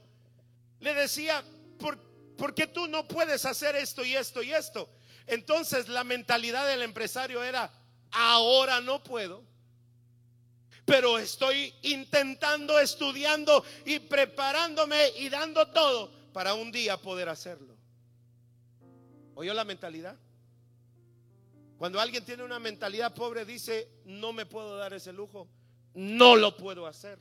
le 0.79 0.93
decía, 0.93 1.43
¿por, 1.77 1.97
¿por 2.37 2.53
qué 2.53 2.67
tú 2.67 2.87
no 2.87 3.07
puedes 3.07 3.45
hacer 3.45 3.75
esto 3.75 4.05
y 4.05 4.15
esto 4.15 4.41
y 4.41 4.53
esto? 4.53 4.89
Entonces 5.27 5.87
la 5.87 6.03
mentalidad 6.03 6.65
del 6.67 6.81
empresario 6.81 7.43
era, 7.43 7.71
ahora 8.11 8.81
no 8.81 9.03
puedo, 9.03 9.43
pero 10.85 11.17
estoy 11.17 11.73
intentando, 11.83 12.79
estudiando 12.79 13.63
y 13.85 13.99
preparándome 13.99 15.09
y 15.17 15.29
dando 15.29 15.67
todo 15.69 16.11
para 16.33 16.53
un 16.53 16.71
día 16.71 16.97
poder 16.97 17.29
hacerlo. 17.29 17.77
¿Oyó 19.35 19.53
la 19.53 19.63
mentalidad? 19.63 20.17
Cuando 21.81 21.99
alguien 21.99 22.23
tiene 22.23 22.43
una 22.43 22.59
mentalidad 22.59 23.11
pobre 23.11 23.43
dice, 23.43 23.89
no 24.05 24.33
me 24.33 24.45
puedo 24.45 24.77
dar 24.77 24.93
ese 24.93 25.11
lujo, 25.11 25.47
no 25.95 26.35
lo 26.35 26.55
puedo 26.55 26.85
hacer. 26.85 27.17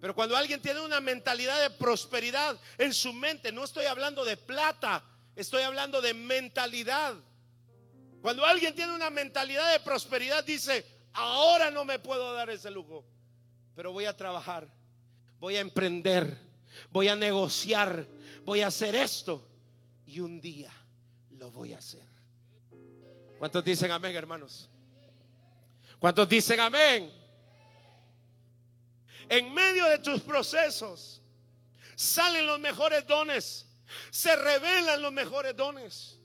Pero 0.00 0.14
cuando 0.14 0.36
alguien 0.36 0.62
tiene 0.62 0.80
una 0.80 1.00
mentalidad 1.00 1.60
de 1.60 1.70
prosperidad 1.70 2.56
en 2.78 2.94
su 2.94 3.12
mente, 3.12 3.50
no 3.50 3.64
estoy 3.64 3.86
hablando 3.86 4.24
de 4.24 4.36
plata, 4.36 5.04
estoy 5.34 5.62
hablando 5.62 6.00
de 6.00 6.14
mentalidad. 6.14 7.16
Cuando 8.22 8.44
alguien 8.46 8.72
tiene 8.72 8.94
una 8.94 9.10
mentalidad 9.10 9.72
de 9.72 9.80
prosperidad, 9.80 10.44
dice, 10.44 10.86
ahora 11.12 11.72
no 11.72 11.84
me 11.84 11.98
puedo 11.98 12.34
dar 12.34 12.50
ese 12.50 12.70
lujo, 12.70 13.04
pero 13.74 13.90
voy 13.90 14.04
a 14.04 14.16
trabajar, 14.16 14.68
voy 15.40 15.56
a 15.56 15.60
emprender, 15.60 16.38
voy 16.92 17.08
a 17.08 17.16
negociar, 17.16 18.06
voy 18.44 18.60
a 18.60 18.68
hacer 18.68 18.94
esto 18.94 19.44
y 20.06 20.20
un 20.20 20.40
día 20.40 20.72
lo 21.30 21.50
voy 21.50 21.72
a 21.72 21.78
hacer. 21.78 22.13
¿Cuántos 23.44 23.62
dicen 23.62 23.90
amén, 23.90 24.16
hermanos? 24.16 24.70
¿Cuántos 25.98 26.26
dicen 26.26 26.60
amén? 26.60 27.12
En 29.28 29.52
medio 29.52 29.84
de 29.84 29.98
tus 29.98 30.22
procesos 30.22 31.20
salen 31.94 32.46
los 32.46 32.58
mejores 32.58 33.06
dones, 33.06 33.66
se 34.10 34.34
revelan 34.34 35.02
los 35.02 35.12
mejores 35.12 35.54
dones. 35.54 36.18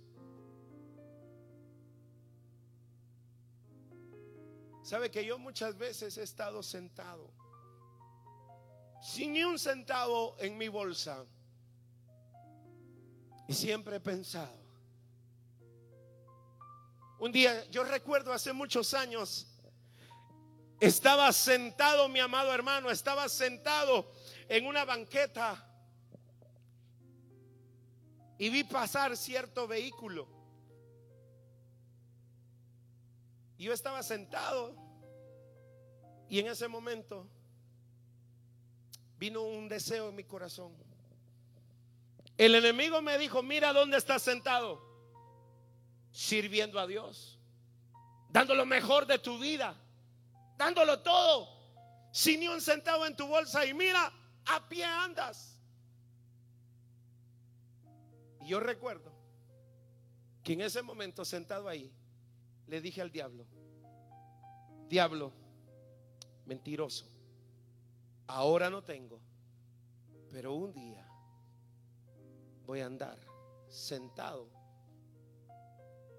Sabe 4.82 5.12
que 5.12 5.26
yo 5.26 5.38
muchas 5.38 5.78
veces 5.78 6.18
he 6.18 6.24
estado 6.24 6.64
sentado 6.64 7.34
sin 9.02 9.34
ni 9.34 9.44
un 9.44 9.60
centavo 9.60 10.38
en 10.40 10.58
mi 10.58 10.70
bolsa 10.70 11.26
y 13.46 13.54
siempre 13.54 13.98
he 13.98 14.00
pensado. 14.00 14.59
Un 17.20 17.32
día, 17.32 17.66
yo 17.70 17.84
recuerdo 17.84 18.32
hace 18.32 18.54
muchos 18.54 18.94
años, 18.94 19.48
estaba 20.80 21.32
sentado, 21.34 22.08
mi 22.08 22.20
amado 22.20 22.54
hermano, 22.54 22.90
estaba 22.90 23.28
sentado 23.28 24.12
en 24.48 24.66
una 24.66 24.86
banqueta 24.86 25.66
y 28.38 28.50
vi 28.50 28.64
pasar 28.64 29.18
cierto 29.18 29.68
vehículo. 29.68 30.40
yo 33.60 33.74
estaba 33.74 34.02
sentado 34.02 34.74
y 36.30 36.40
en 36.40 36.48
ese 36.48 36.68
momento 36.70 37.28
vino 39.18 39.42
un 39.42 39.68
deseo 39.68 40.10
en 40.10 40.16
mi 40.16 40.24
corazón. 40.24 40.74
El 42.38 42.56
enemigo 42.56 43.02
me 43.02 43.18
dijo, 43.18 43.44
mira 43.44 43.74
dónde 43.74 43.98
estás 43.98 44.22
sentado, 44.22 44.82
sirviendo 46.12 46.80
a 46.80 46.88
Dios, 46.88 47.40
dando 48.30 48.56
lo 48.56 48.66
mejor 48.66 49.06
de 49.06 49.20
tu 49.20 49.38
vida, 49.40 49.76
dándolo 50.58 51.00
todo, 51.00 51.48
sin 52.12 52.42
ni 52.42 52.48
un 52.48 52.62
centavo 52.62 53.06
en 53.06 53.16
tu 53.16 53.28
bolsa 53.28 53.66
y 53.66 53.74
mira, 53.74 54.12
a 54.46 54.68
pie 54.68 54.84
andas. 54.84 55.58
Y 58.42 58.48
yo 58.48 58.60
recuerdo 58.60 59.12
que 60.44 60.54
en 60.54 60.62
ese 60.62 60.82
momento 60.82 61.24
sentado 61.26 61.68
ahí, 61.68 61.92
le 62.68 62.82
dije 62.82 63.02
al 63.02 63.12
diablo, 63.12 63.46
diablo, 64.88 65.32
mentiroso, 66.46 67.06
ahora 68.28 68.70
no 68.70 68.84
tengo, 68.84 69.20
pero 70.32 70.54
un 70.54 70.72
día 70.74 71.08
voy 72.66 72.82
a 72.82 72.86
andar 72.86 73.20
sentado 73.68 74.59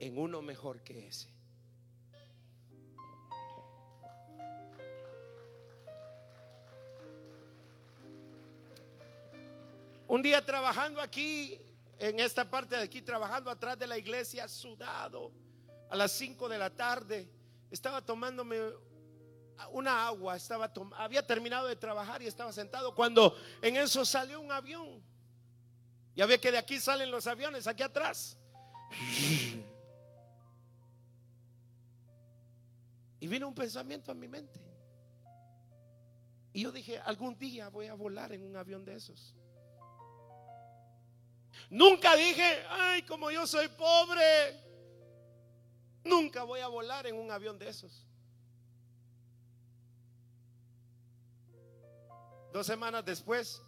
en 0.00 0.18
uno 0.18 0.42
mejor 0.42 0.82
que 0.82 1.06
ese. 1.06 1.28
Un 10.08 10.22
día 10.22 10.44
trabajando 10.44 11.00
aquí, 11.00 11.56
en 11.98 12.18
esta 12.18 12.50
parte 12.50 12.74
de 12.74 12.82
aquí, 12.82 13.00
trabajando 13.00 13.48
atrás 13.48 13.78
de 13.78 13.86
la 13.86 13.96
iglesia, 13.96 14.48
sudado, 14.48 15.30
a 15.88 15.94
las 15.94 16.10
5 16.12 16.48
de 16.48 16.58
la 16.58 16.70
tarde, 16.70 17.30
estaba 17.70 18.04
tomándome 18.04 18.58
una 19.70 20.06
agua, 20.06 20.34
estaba 20.34 20.72
había 20.96 21.24
terminado 21.24 21.68
de 21.68 21.76
trabajar 21.76 22.22
y 22.22 22.26
estaba 22.26 22.52
sentado 22.52 22.94
cuando 22.94 23.36
en 23.62 23.76
eso 23.76 24.04
salió 24.04 24.40
un 24.40 24.50
avión. 24.50 25.00
Ya 26.16 26.26
ve 26.26 26.40
que 26.40 26.50
de 26.50 26.58
aquí 26.58 26.80
salen 26.80 27.10
los 27.10 27.26
aviones, 27.26 27.66
aquí 27.66 27.82
atrás. 27.82 28.36
Y 33.20 33.28
vino 33.28 33.46
un 33.46 33.54
pensamiento 33.54 34.10
a 34.10 34.14
mi 34.14 34.26
mente. 34.26 34.60
Y 36.52 36.62
yo 36.62 36.72
dije, 36.72 36.98
algún 36.98 37.38
día 37.38 37.68
voy 37.68 37.86
a 37.86 37.94
volar 37.94 38.32
en 38.32 38.42
un 38.42 38.56
avión 38.56 38.84
de 38.84 38.96
esos. 38.96 39.36
Nunca 41.68 42.16
dije, 42.16 42.64
ay, 42.68 43.02
como 43.02 43.30
yo 43.30 43.46
soy 43.46 43.68
pobre, 43.68 44.60
nunca 46.04 46.42
voy 46.42 46.60
a 46.60 46.68
volar 46.68 47.06
en 47.06 47.16
un 47.16 47.30
avión 47.30 47.58
de 47.58 47.68
esos. 47.68 48.06
Dos 52.52 52.66
semanas 52.66 53.04
después, 53.04 53.62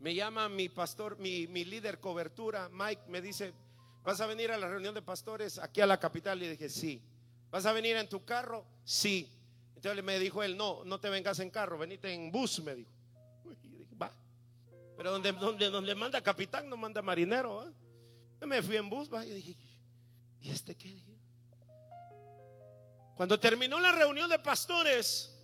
me 0.00 0.14
llama 0.14 0.48
mi 0.48 0.68
pastor, 0.68 1.16
mi, 1.18 1.46
líder 1.46 2.00
cobertura, 2.00 2.68
Mike, 2.70 3.02
me 3.08 3.20
dice, 3.20 3.54
¿vas 4.02 4.20
a 4.20 4.26
venir 4.26 4.50
a 4.50 4.58
la 4.58 4.68
reunión 4.68 4.94
de 4.94 5.02
pastores 5.02 5.58
aquí 5.58 5.80
a 5.80 5.86
la 5.86 6.00
capital? 6.00 6.42
Y 6.42 6.48
dije, 6.48 6.68
sí. 6.68 7.00
¿Vas 7.50 7.66
a 7.66 7.72
venir 7.72 7.96
en 7.96 8.08
tu 8.08 8.24
carro? 8.24 8.66
Sí. 8.84 9.30
Entonces 9.74 10.02
me 10.02 10.18
dijo 10.18 10.42
él, 10.42 10.56
no, 10.56 10.84
no 10.84 10.98
te 10.98 11.08
vengas 11.10 11.38
en 11.38 11.50
carro, 11.50 11.78
venite 11.78 12.12
en 12.12 12.32
bus, 12.32 12.60
me 12.60 12.74
dijo. 12.74 12.90
va. 14.00 14.12
Pero 14.96 15.12
donde, 15.12 15.94
manda 15.94 16.20
capitán, 16.20 16.68
no 16.68 16.76
manda 16.76 17.02
marinero. 17.02 17.72
Yo 18.40 18.46
me 18.46 18.62
fui 18.62 18.76
en 18.76 18.88
bus, 18.88 19.12
va. 19.12 19.24
Y 19.24 19.30
dije, 19.30 19.56
¿y 20.40 20.50
este 20.50 20.74
qué? 20.74 21.02
Cuando 23.16 23.40
terminó 23.40 23.80
la 23.80 23.92
reunión 23.92 24.28
de 24.28 24.38
pastores, 24.38 25.34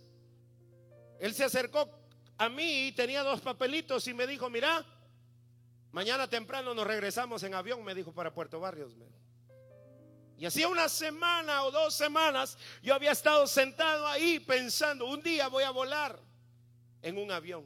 él 1.19 1.33
se 1.33 1.43
acercó 1.43 1.89
a 2.37 2.49
mí 2.49 2.87
y 2.87 2.91
tenía 2.91 3.23
dos 3.23 3.41
papelitos 3.41 4.07
y 4.07 4.13
me 4.13 4.27
dijo, 4.27 4.49
mira, 4.49 4.85
mañana 5.91 6.27
temprano 6.27 6.73
nos 6.73 6.85
regresamos 6.85 7.41
en 7.43 7.53
avión, 7.53 7.83
me 7.83 7.95
dijo, 7.95 8.11
para 8.11 8.33
Puerto 8.33 8.59
Barrios. 8.59 8.93
Y 10.43 10.45
hacía 10.45 10.67
una 10.67 10.89
semana 10.89 11.63
o 11.63 11.71
dos 11.71 11.93
semanas 11.93 12.57
yo 12.81 12.93
había 12.93 13.13
estado 13.13 13.47
sentado 13.47 14.05
ahí 14.05 14.41
pensando, 14.41 15.05
un 15.05 15.23
día 15.23 15.47
voy 15.47 15.63
a 15.63 15.69
volar 15.69 16.19
en 17.01 17.17
un 17.17 17.31
avión. 17.31 17.65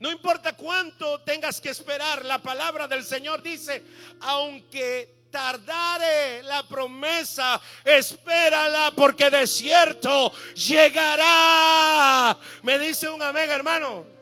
No 0.00 0.12
importa 0.12 0.54
cuánto 0.54 1.22
tengas 1.22 1.58
que 1.62 1.70
esperar, 1.70 2.26
la 2.26 2.42
palabra 2.42 2.86
del 2.86 3.04
Señor 3.04 3.42
dice, 3.42 3.82
aunque 4.20 5.28
tardare 5.30 6.42
la 6.42 6.62
promesa, 6.68 7.58
espérala 7.82 8.92
porque 8.94 9.30
de 9.30 9.46
cierto 9.46 10.30
llegará. 10.56 12.36
Me 12.64 12.78
dice 12.78 13.08
un 13.08 13.22
amén, 13.22 13.48
hermano. 13.48 14.12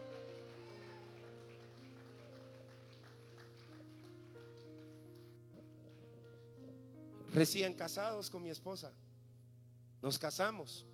Recién 7.33 7.75
casados 7.75 8.29
con 8.29 8.43
mi 8.43 8.51
esposa. 8.51 8.93
Nos 10.03 10.19
casamos. 10.19 10.85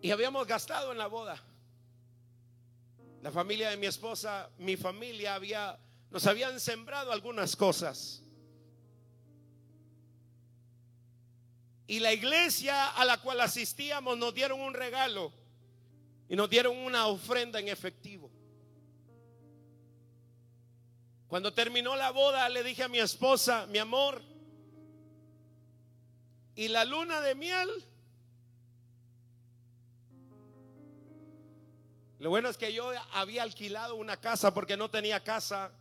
Y 0.00 0.10
habíamos 0.10 0.46
gastado 0.46 0.92
en 0.92 0.98
la 0.98 1.06
boda. 1.06 1.40
La 3.22 3.30
familia 3.30 3.70
de 3.70 3.76
mi 3.76 3.86
esposa, 3.86 4.50
mi 4.58 4.76
familia 4.76 5.36
había, 5.36 5.78
nos 6.10 6.26
habían 6.26 6.58
sembrado 6.58 7.12
algunas 7.12 7.54
cosas. 7.54 8.22
Y 11.86 12.00
la 12.00 12.12
iglesia 12.12 12.88
a 12.88 13.04
la 13.04 13.20
cual 13.20 13.40
asistíamos 13.40 14.18
nos 14.18 14.34
dieron 14.34 14.60
un 14.60 14.74
regalo 14.74 15.32
y 16.28 16.34
nos 16.34 16.48
dieron 16.48 16.76
una 16.76 17.06
ofrenda 17.06 17.60
en 17.60 17.68
efectivo. 17.68 18.31
Cuando 21.32 21.54
terminó 21.54 21.96
la 21.96 22.10
boda 22.10 22.46
le 22.50 22.62
dije 22.62 22.82
a 22.82 22.88
mi 22.88 22.98
esposa, 22.98 23.66
mi 23.68 23.78
amor, 23.78 24.20
¿y 26.54 26.68
la 26.68 26.84
luna 26.84 27.22
de 27.22 27.34
miel? 27.34 27.70
Lo 32.18 32.28
bueno 32.28 32.50
es 32.50 32.58
que 32.58 32.74
yo 32.74 32.92
había 33.14 33.44
alquilado 33.44 33.96
una 33.96 34.18
casa 34.18 34.52
porque 34.52 34.76
no 34.76 34.90
tenía 34.90 35.24
casa. 35.24 35.72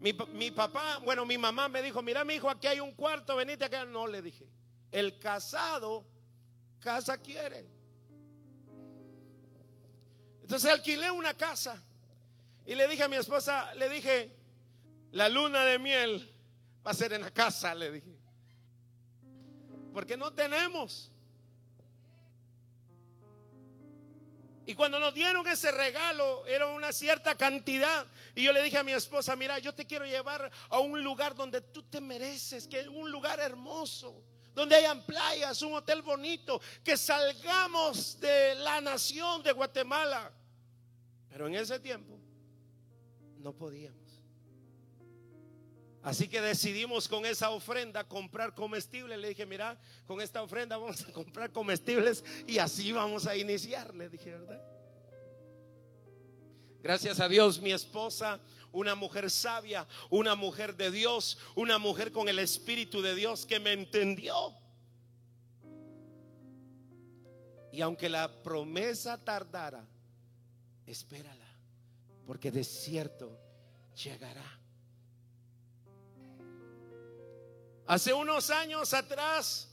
Mi, 0.00 0.50
papá, 0.50 0.98
bueno, 1.04 1.24
mi 1.24 1.38
mamá 1.38 1.68
me 1.68 1.80
dijo, 1.80 2.02
mira 2.02 2.24
mi 2.24 2.34
hijo, 2.34 2.50
aquí 2.50 2.66
hay 2.66 2.80
un 2.80 2.90
cuarto, 2.90 3.36
venite 3.36 3.66
acá. 3.66 3.84
No, 3.84 4.08
le 4.08 4.20
dije, 4.20 4.48
el 4.90 5.16
casado, 5.20 6.04
casa 6.80 7.18
quiere. 7.18 7.70
Entonces 10.42 10.68
alquilé 10.68 11.08
una 11.12 11.34
casa 11.34 11.80
y 12.66 12.74
le 12.74 12.88
dije 12.88 13.04
a 13.04 13.08
mi 13.08 13.14
esposa, 13.14 13.72
le 13.76 13.88
dije, 13.88 14.36
la 15.12 15.28
luna 15.28 15.64
de 15.64 15.78
miel 15.78 16.32
va 16.86 16.90
a 16.90 16.94
ser 16.94 17.12
en 17.12 17.22
la 17.22 17.30
casa, 17.30 17.74
le 17.74 17.90
dije. 17.90 18.16
Porque 19.92 20.16
no 20.16 20.32
tenemos. 20.32 21.10
Y 24.66 24.74
cuando 24.74 24.98
nos 24.98 25.14
dieron 25.14 25.46
ese 25.46 25.70
regalo, 25.70 26.44
era 26.46 26.66
una 26.66 26.92
cierta 26.92 27.36
cantidad. 27.36 28.04
Y 28.34 28.42
yo 28.42 28.52
le 28.52 28.62
dije 28.62 28.78
a 28.78 28.82
mi 28.82 28.92
esposa, 28.92 29.36
mira, 29.36 29.60
yo 29.60 29.72
te 29.72 29.86
quiero 29.86 30.04
llevar 30.04 30.50
a 30.68 30.80
un 30.80 31.02
lugar 31.04 31.36
donde 31.36 31.60
tú 31.60 31.84
te 31.84 32.00
mereces, 32.00 32.66
que 32.66 32.80
es 32.80 32.88
un 32.88 33.10
lugar 33.10 33.38
hermoso, 33.38 34.24
donde 34.54 34.74
hayan 34.74 35.06
playas, 35.06 35.62
un 35.62 35.74
hotel 35.74 36.02
bonito, 36.02 36.60
que 36.82 36.96
salgamos 36.96 38.18
de 38.18 38.56
la 38.56 38.80
nación 38.80 39.42
de 39.44 39.52
Guatemala. 39.52 40.32
Pero 41.30 41.46
en 41.46 41.54
ese 41.54 41.78
tiempo 41.78 42.18
no 43.38 43.52
podíamos. 43.52 44.05
Así 46.06 46.28
que 46.28 46.40
decidimos 46.40 47.08
con 47.08 47.26
esa 47.26 47.50
ofrenda 47.50 48.04
comprar 48.04 48.54
comestibles. 48.54 49.18
Le 49.18 49.30
dije, 49.30 49.44
mira, 49.44 49.76
con 50.06 50.20
esta 50.20 50.40
ofrenda 50.40 50.76
vamos 50.76 51.00
a 51.02 51.12
comprar 51.12 51.50
comestibles 51.50 52.24
y 52.46 52.58
así 52.58 52.92
vamos 52.92 53.26
a 53.26 53.36
iniciar. 53.36 53.92
Le 53.92 54.08
dije, 54.08 54.30
¿verdad? 54.30 54.62
Gracias 56.80 57.18
a 57.18 57.28
Dios, 57.28 57.60
mi 57.60 57.72
esposa, 57.72 58.38
una 58.70 58.94
mujer 58.94 59.28
sabia, 59.32 59.84
una 60.08 60.36
mujer 60.36 60.76
de 60.76 60.92
Dios, 60.92 61.38
una 61.56 61.76
mujer 61.80 62.12
con 62.12 62.28
el 62.28 62.38
Espíritu 62.38 63.02
de 63.02 63.16
Dios 63.16 63.44
que 63.44 63.58
me 63.58 63.72
entendió. 63.72 64.54
Y 67.72 67.80
aunque 67.80 68.08
la 68.08 68.44
promesa 68.44 69.24
tardara, 69.24 69.84
espérala, 70.86 71.48
porque 72.24 72.52
de 72.52 72.62
cierto 72.62 73.36
llegará. 73.96 74.65
Hace 77.86 78.12
unos 78.12 78.50
años 78.50 78.92
atrás 78.94 79.68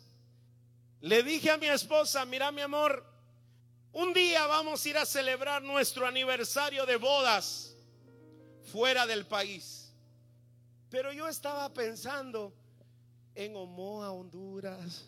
le 1.01 1.23
dije 1.23 1.49
a 1.49 1.57
mi 1.57 1.67
esposa, 1.67 2.25
mira 2.25 2.51
mi 2.51 2.61
amor, 2.61 3.03
un 3.91 4.13
día 4.13 4.45
vamos 4.45 4.85
a 4.85 4.89
ir 4.89 4.97
a 4.97 5.05
celebrar 5.05 5.61
nuestro 5.61 6.05
aniversario 6.05 6.85
de 6.85 6.95
bodas 6.97 7.75
fuera 8.71 9.05
del 9.05 9.25
país. 9.25 9.93
Pero 10.89 11.11
yo 11.11 11.27
estaba 11.27 11.73
pensando 11.73 12.53
en 13.35 13.55
Omoa, 13.55 14.11
Honduras, 14.11 15.05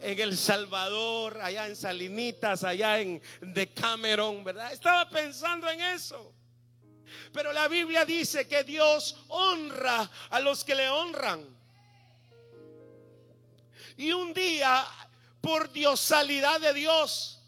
en 0.00 0.18
El 0.18 0.36
Salvador, 0.36 1.38
allá 1.40 1.66
en 1.66 1.76
Salinitas, 1.76 2.64
allá 2.64 2.98
en 2.98 3.22
Decameron, 3.40 4.42
¿verdad? 4.42 4.72
Estaba 4.72 5.08
pensando 5.08 5.68
en 5.70 5.80
eso. 5.80 6.34
Pero 7.32 7.52
la 7.52 7.68
Biblia 7.68 8.06
dice 8.06 8.48
que 8.48 8.64
Dios 8.64 9.24
honra 9.28 10.10
a 10.30 10.40
los 10.40 10.64
que 10.64 10.74
le 10.74 10.88
honran. 10.88 11.61
Y 13.96 14.12
un 14.12 14.32
día, 14.32 14.86
por 15.40 15.72
diosalidad 15.72 16.60
de 16.60 16.74
Dios, 16.74 17.42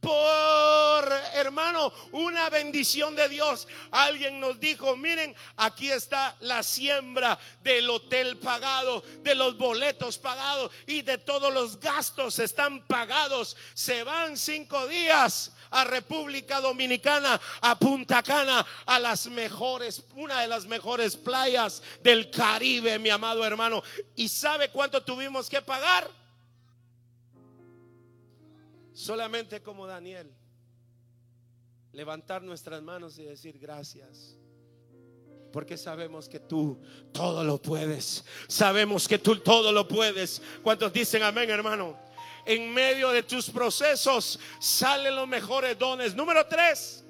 por, 0.00 1.12
hermano, 1.34 1.92
una 2.12 2.48
bendición 2.50 3.16
de 3.16 3.28
Dios. 3.28 3.66
Alguien 3.90 4.38
nos 4.38 4.60
dijo, 4.60 4.96
miren, 4.96 5.34
aquí 5.56 5.90
está 5.90 6.36
la 6.40 6.62
siembra 6.62 7.38
del 7.62 7.90
hotel 7.90 8.38
pagado, 8.38 9.02
de 9.22 9.34
los 9.34 9.58
boletos 9.58 10.18
pagados 10.18 10.70
y 10.86 11.02
de 11.02 11.18
todos 11.18 11.52
los 11.52 11.80
gastos 11.80 12.38
están 12.38 12.86
pagados. 12.86 13.56
Se 13.74 14.04
van 14.04 14.36
cinco 14.36 14.86
días 14.86 15.52
a 15.70 15.84
República 15.84 16.60
Dominicana, 16.60 17.40
a 17.60 17.78
Punta 17.78 18.22
Cana, 18.22 18.64
a 18.86 18.98
las 18.98 19.26
mejores, 19.28 20.04
una 20.14 20.40
de 20.40 20.48
las 20.48 20.66
mejores 20.66 21.16
playas 21.16 21.82
del 22.02 22.30
Caribe, 22.30 22.98
mi 22.98 23.10
amado 23.10 23.44
hermano. 23.44 23.82
¿Y 24.16 24.28
sabe 24.28 24.70
cuánto 24.70 25.02
tuvimos 25.02 25.48
que 25.48 25.62
pagar? 25.62 26.08
Solamente 28.92 29.62
como 29.62 29.86
Daniel, 29.86 30.32
levantar 31.92 32.42
nuestras 32.42 32.82
manos 32.82 33.18
y 33.18 33.24
decir 33.24 33.58
gracias. 33.58 34.36
Porque 35.52 35.78
sabemos 35.78 36.28
que 36.28 36.40
tú 36.40 36.80
todo 37.12 37.42
lo 37.42 37.60
puedes. 37.60 38.24
Sabemos 38.48 39.08
que 39.08 39.18
tú 39.18 39.36
todo 39.36 39.72
lo 39.72 39.88
puedes. 39.88 40.42
¿Cuántos 40.62 40.92
dicen 40.92 41.22
amén, 41.22 41.48
hermano? 41.48 42.07
En 42.44 42.72
medio 42.72 43.10
de 43.10 43.22
tus 43.22 43.50
procesos 43.50 44.38
salen 44.58 45.16
los 45.16 45.28
mejores 45.28 45.78
dones. 45.78 46.14
Número 46.14 46.46
tres. 46.46 47.04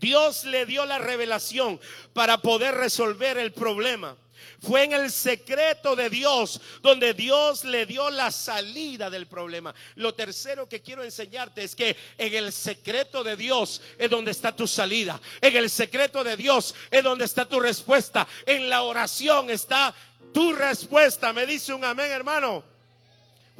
Dios 0.00 0.44
le 0.44 0.64
dio 0.64 0.86
la 0.86 0.98
revelación 0.98 1.78
para 2.14 2.38
poder 2.38 2.74
resolver 2.74 3.36
el 3.36 3.52
problema. 3.52 4.16
Fue 4.62 4.84
en 4.84 4.92
el 4.92 5.10
secreto 5.10 5.96
de 5.96 6.10
Dios 6.10 6.60
donde 6.82 7.14
Dios 7.14 7.64
le 7.64 7.86
dio 7.86 8.10
la 8.10 8.30
salida 8.30 9.10
del 9.10 9.26
problema. 9.26 9.74
Lo 9.96 10.14
tercero 10.14 10.68
que 10.68 10.80
quiero 10.80 11.02
enseñarte 11.02 11.62
es 11.62 11.74
que 11.74 11.96
en 12.18 12.34
el 12.34 12.52
secreto 12.52 13.22
de 13.22 13.36
Dios 13.36 13.80
es 13.98 14.10
donde 14.10 14.30
está 14.30 14.54
tu 14.54 14.66
salida. 14.66 15.20
En 15.40 15.56
el 15.56 15.70
secreto 15.70 16.24
de 16.24 16.36
Dios 16.36 16.74
es 16.90 17.02
donde 17.02 17.24
está 17.24 17.46
tu 17.46 17.60
respuesta. 17.60 18.26
En 18.46 18.68
la 18.68 18.82
oración 18.82 19.50
está 19.50 19.94
tu 20.32 20.52
respuesta. 20.52 21.32
Me 21.32 21.46
dice 21.46 21.72
un 21.72 21.84
amén, 21.84 22.10
hermano. 22.10 22.64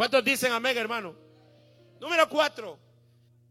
¿Cuántos 0.00 0.24
dicen 0.24 0.50
amén, 0.50 0.78
hermano? 0.78 1.14
Número 2.00 2.26
cuatro. 2.26 2.78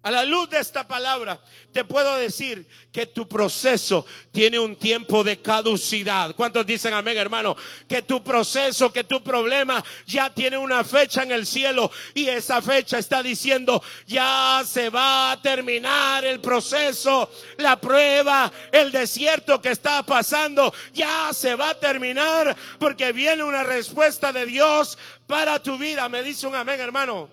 A 0.01 0.09
la 0.09 0.23
luz 0.25 0.49
de 0.49 0.57
esta 0.57 0.87
palabra, 0.87 1.39
te 1.73 1.83
puedo 1.83 2.15
decir 2.15 2.67
que 2.91 3.05
tu 3.05 3.27
proceso 3.27 4.05
tiene 4.31 4.57
un 4.57 4.75
tiempo 4.75 5.23
de 5.23 5.41
caducidad. 5.41 6.33
¿Cuántos 6.35 6.65
dicen 6.65 6.93
amén, 6.93 7.17
hermano? 7.17 7.55
Que 7.87 8.01
tu 8.01 8.23
proceso, 8.23 8.91
que 8.91 9.03
tu 9.03 9.21
problema 9.21 9.83
ya 10.07 10.33
tiene 10.33 10.57
una 10.57 10.83
fecha 10.83 11.21
en 11.21 11.33
el 11.33 11.45
cielo 11.45 11.91
y 12.15 12.27
esa 12.29 12.61
fecha 12.63 12.97
está 12.97 13.21
diciendo, 13.21 13.83
ya 14.07 14.63
se 14.65 14.89
va 14.89 15.33
a 15.33 15.41
terminar 15.41 16.25
el 16.25 16.39
proceso, 16.39 17.29
la 17.57 17.79
prueba, 17.79 18.51
el 18.71 18.91
desierto 18.91 19.61
que 19.61 19.69
está 19.69 20.01
pasando, 20.01 20.73
ya 20.93 21.31
se 21.31 21.53
va 21.53 21.71
a 21.71 21.79
terminar 21.79 22.55
porque 22.79 23.11
viene 23.11 23.43
una 23.43 23.63
respuesta 23.63 24.31
de 24.31 24.45
Dios 24.47 24.97
para 25.29 25.61
tu 25.61 25.77
vida. 25.77 26.09
Me 26.09 26.23
dice 26.23 26.47
un 26.47 26.55
amén, 26.55 26.81
hermano. 26.81 27.29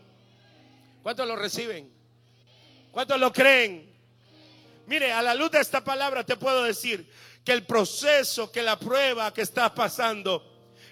¿Cuántos 1.02 1.26
lo 1.26 1.34
reciben? 1.34 1.90
¿Cuántos 2.92 3.18
lo 3.18 3.32
creen? 3.32 3.90
Mire, 4.86 5.12
a 5.12 5.22
la 5.22 5.34
luz 5.34 5.50
de 5.50 5.60
esta 5.60 5.82
palabra 5.82 6.22
te 6.22 6.36
puedo 6.36 6.62
decir 6.62 7.10
que 7.42 7.52
el 7.52 7.64
proceso, 7.64 8.52
que 8.52 8.62
la 8.62 8.78
prueba 8.78 9.32
que 9.32 9.40
estás 9.40 9.70
pasando, 9.70 10.44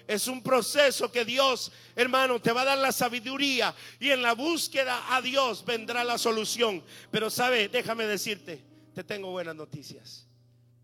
es 0.07 0.27
un 0.27 0.41
proceso 0.41 1.11
que 1.11 1.23
Dios, 1.23 1.71
hermano, 1.95 2.41
te 2.41 2.51
va 2.51 2.61
a 2.61 2.65
dar 2.65 2.77
la 2.79 2.91
sabiduría 2.91 3.75
y 3.99 4.09
en 4.09 4.23
la 4.23 4.33
búsqueda 4.33 5.15
a 5.15 5.21
Dios 5.21 5.63
vendrá 5.63 6.03
la 6.03 6.17
solución. 6.17 6.83
Pero 7.11 7.29
sabe, 7.29 7.69
déjame 7.69 8.07
decirte, 8.07 8.65
te 8.95 9.03
tengo 9.03 9.29
buenas 9.29 9.55
noticias. 9.55 10.25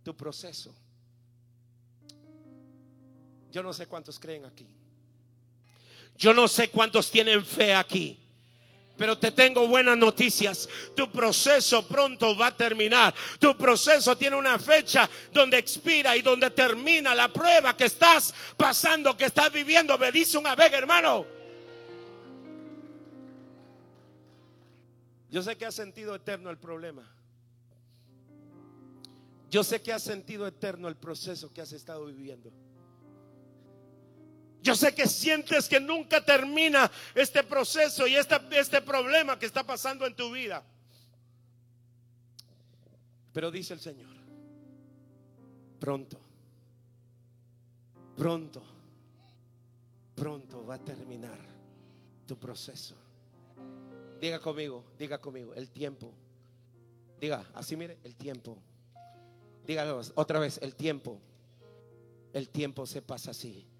Tu 0.03 0.15
proceso. 0.15 0.71
Yo 3.51 3.63
no 3.63 3.73
sé 3.73 3.87
cuántos 3.87 4.19
creen 4.19 4.45
aquí. 4.45 4.67
Yo 6.21 6.35
no 6.35 6.47
sé 6.47 6.69
cuántos 6.69 7.09
tienen 7.09 7.43
fe 7.43 7.73
aquí. 7.73 8.15
Pero 8.95 9.17
te 9.17 9.31
tengo 9.31 9.67
buenas 9.67 9.97
noticias. 9.97 10.69
Tu 10.95 11.11
proceso 11.11 11.87
pronto 11.87 12.37
va 12.37 12.47
a 12.47 12.55
terminar. 12.55 13.11
Tu 13.39 13.57
proceso 13.57 14.15
tiene 14.15 14.35
una 14.35 14.59
fecha 14.59 15.09
donde 15.33 15.57
expira 15.57 16.15
y 16.15 16.21
donde 16.21 16.51
termina 16.51 17.15
la 17.15 17.33
prueba 17.33 17.75
que 17.75 17.85
estás 17.85 18.35
pasando, 18.55 19.17
que 19.17 19.25
estás 19.25 19.51
viviendo. 19.51 19.97
Me 19.97 20.11
dice 20.11 20.37
una 20.37 20.53
vez, 20.53 20.71
hermano. 20.71 21.25
Yo 25.31 25.41
sé 25.41 25.57
que 25.57 25.65
has 25.65 25.73
sentido 25.73 26.13
eterno 26.13 26.51
el 26.51 26.59
problema. 26.59 27.01
Yo 29.49 29.63
sé 29.63 29.81
que 29.81 29.91
has 29.91 30.03
sentido 30.03 30.45
eterno 30.45 30.87
el 30.87 30.97
proceso 30.97 31.51
que 31.51 31.61
has 31.61 31.71
estado 31.71 32.05
viviendo. 32.05 32.51
Yo 34.61 34.75
sé 34.75 34.93
que 34.93 35.07
sientes 35.07 35.67
que 35.67 35.79
nunca 35.79 36.23
termina 36.23 36.91
este 37.15 37.43
proceso 37.43 38.05
y 38.05 38.15
este, 38.15 38.35
este 38.51 38.81
problema 38.81 39.39
que 39.39 39.47
está 39.47 39.63
pasando 39.63 40.05
en 40.05 40.15
tu 40.15 40.31
vida. 40.31 40.63
Pero 43.33 43.49
dice 43.49 43.73
el 43.73 43.79
Señor, 43.79 44.13
pronto, 45.79 46.19
pronto, 48.15 48.61
pronto 50.15 50.65
va 50.65 50.75
a 50.75 50.79
terminar 50.79 51.39
tu 52.27 52.37
proceso. 52.37 52.95
Diga 54.19 54.39
conmigo, 54.39 54.85
diga 54.99 55.19
conmigo, 55.19 55.55
el 55.55 55.71
tiempo. 55.71 56.13
Diga, 57.19 57.43
así 57.55 57.75
mire, 57.75 57.97
el 58.03 58.15
tiempo. 58.15 58.61
Diga 59.65 59.91
otra 60.13 60.39
vez, 60.39 60.59
el 60.61 60.75
tiempo. 60.75 61.19
El 62.33 62.49
tiempo 62.49 62.85
se 62.85 63.01
pasa 63.01 63.31
así. 63.31 63.70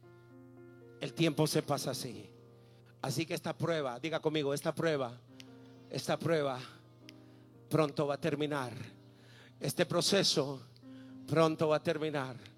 El 1.02 1.14
tiempo 1.14 1.48
se 1.48 1.64
pasa 1.64 1.92
así. 1.92 2.30
Así 3.02 3.26
que 3.26 3.34
esta 3.34 3.58
prueba, 3.58 4.00
diga 4.00 4.20
conmigo, 4.20 4.54
esta 4.54 4.74
prueba, 4.74 5.20
esta 5.90 6.18
prueba 6.18 6.60
pronto 7.70 8.08
va 8.08 8.14
a 8.14 8.22
terminar. 8.22 8.72
Este 9.60 9.86
proceso 9.86 10.62
pronto 11.28 11.68
va 11.68 11.78
a 11.78 11.84
terminar 11.84 12.51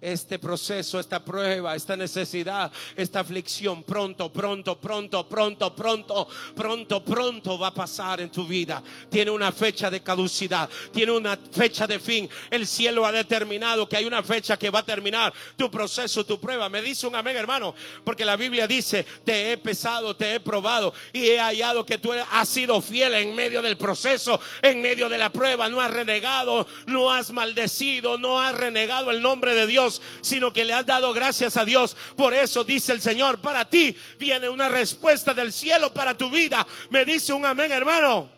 este 0.00 0.38
proceso, 0.38 1.00
esta 1.00 1.24
prueba, 1.24 1.74
esta 1.74 1.96
necesidad, 1.96 2.70
esta 2.96 3.20
aflicción 3.20 3.82
pronto, 3.82 4.32
pronto, 4.32 4.78
pronto, 4.78 5.28
pronto, 5.28 5.74
pronto, 5.74 6.28
pronto, 6.54 7.04
pronto 7.04 7.58
va 7.58 7.68
a 7.68 7.74
pasar 7.74 8.20
en 8.20 8.30
tu 8.30 8.46
vida. 8.46 8.82
Tiene 9.10 9.30
una 9.30 9.50
fecha 9.50 9.90
de 9.90 10.00
caducidad, 10.00 10.68
tiene 10.92 11.12
una 11.12 11.36
fecha 11.36 11.86
de 11.86 11.98
fin. 11.98 12.28
El 12.50 12.66
cielo 12.66 13.04
ha 13.04 13.12
determinado 13.12 13.88
que 13.88 13.96
hay 13.96 14.04
una 14.04 14.22
fecha 14.22 14.56
que 14.56 14.70
va 14.70 14.80
a 14.80 14.84
terminar 14.84 15.32
tu 15.56 15.70
proceso, 15.70 16.24
tu 16.24 16.38
prueba. 16.38 16.68
Me 16.68 16.80
dice 16.80 17.06
un 17.06 17.16
amén, 17.16 17.36
hermano, 17.36 17.74
porque 18.04 18.24
la 18.24 18.36
Biblia 18.36 18.66
dice, 18.66 19.04
te 19.24 19.52
he 19.52 19.58
pesado, 19.58 20.14
te 20.14 20.34
he 20.34 20.40
probado 20.40 20.94
y 21.12 21.26
he 21.26 21.40
hallado 21.40 21.84
que 21.84 21.98
tú 21.98 22.12
has 22.12 22.48
sido 22.48 22.80
fiel 22.80 23.14
en 23.14 23.34
medio 23.34 23.62
del 23.62 23.76
proceso, 23.76 24.40
en 24.62 24.80
medio 24.80 25.08
de 25.08 25.18
la 25.18 25.30
prueba. 25.30 25.68
No 25.68 25.80
has 25.80 25.90
renegado, 25.90 26.66
no 26.86 27.10
has 27.10 27.32
maldecido, 27.32 28.16
no 28.16 28.40
has 28.40 28.54
renegado 28.54 29.10
el 29.10 29.20
nombre 29.20 29.54
de 29.54 29.66
Dios 29.66 29.87
sino 30.20 30.52
que 30.52 30.64
le 30.64 30.74
has 30.74 30.86
dado 30.86 31.12
gracias 31.12 31.56
a 31.56 31.64
Dios. 31.64 31.96
Por 32.16 32.34
eso 32.34 32.64
dice 32.64 32.92
el 32.92 33.00
Señor, 33.00 33.40
para 33.40 33.68
ti 33.68 33.96
viene 34.18 34.48
una 34.48 34.68
respuesta 34.68 35.34
del 35.34 35.52
cielo 35.52 35.92
para 35.92 36.16
tu 36.16 36.30
vida. 36.30 36.66
Me 36.90 37.04
dice 37.04 37.32
un 37.32 37.44
amén, 37.44 37.72
hermano. 37.72 38.30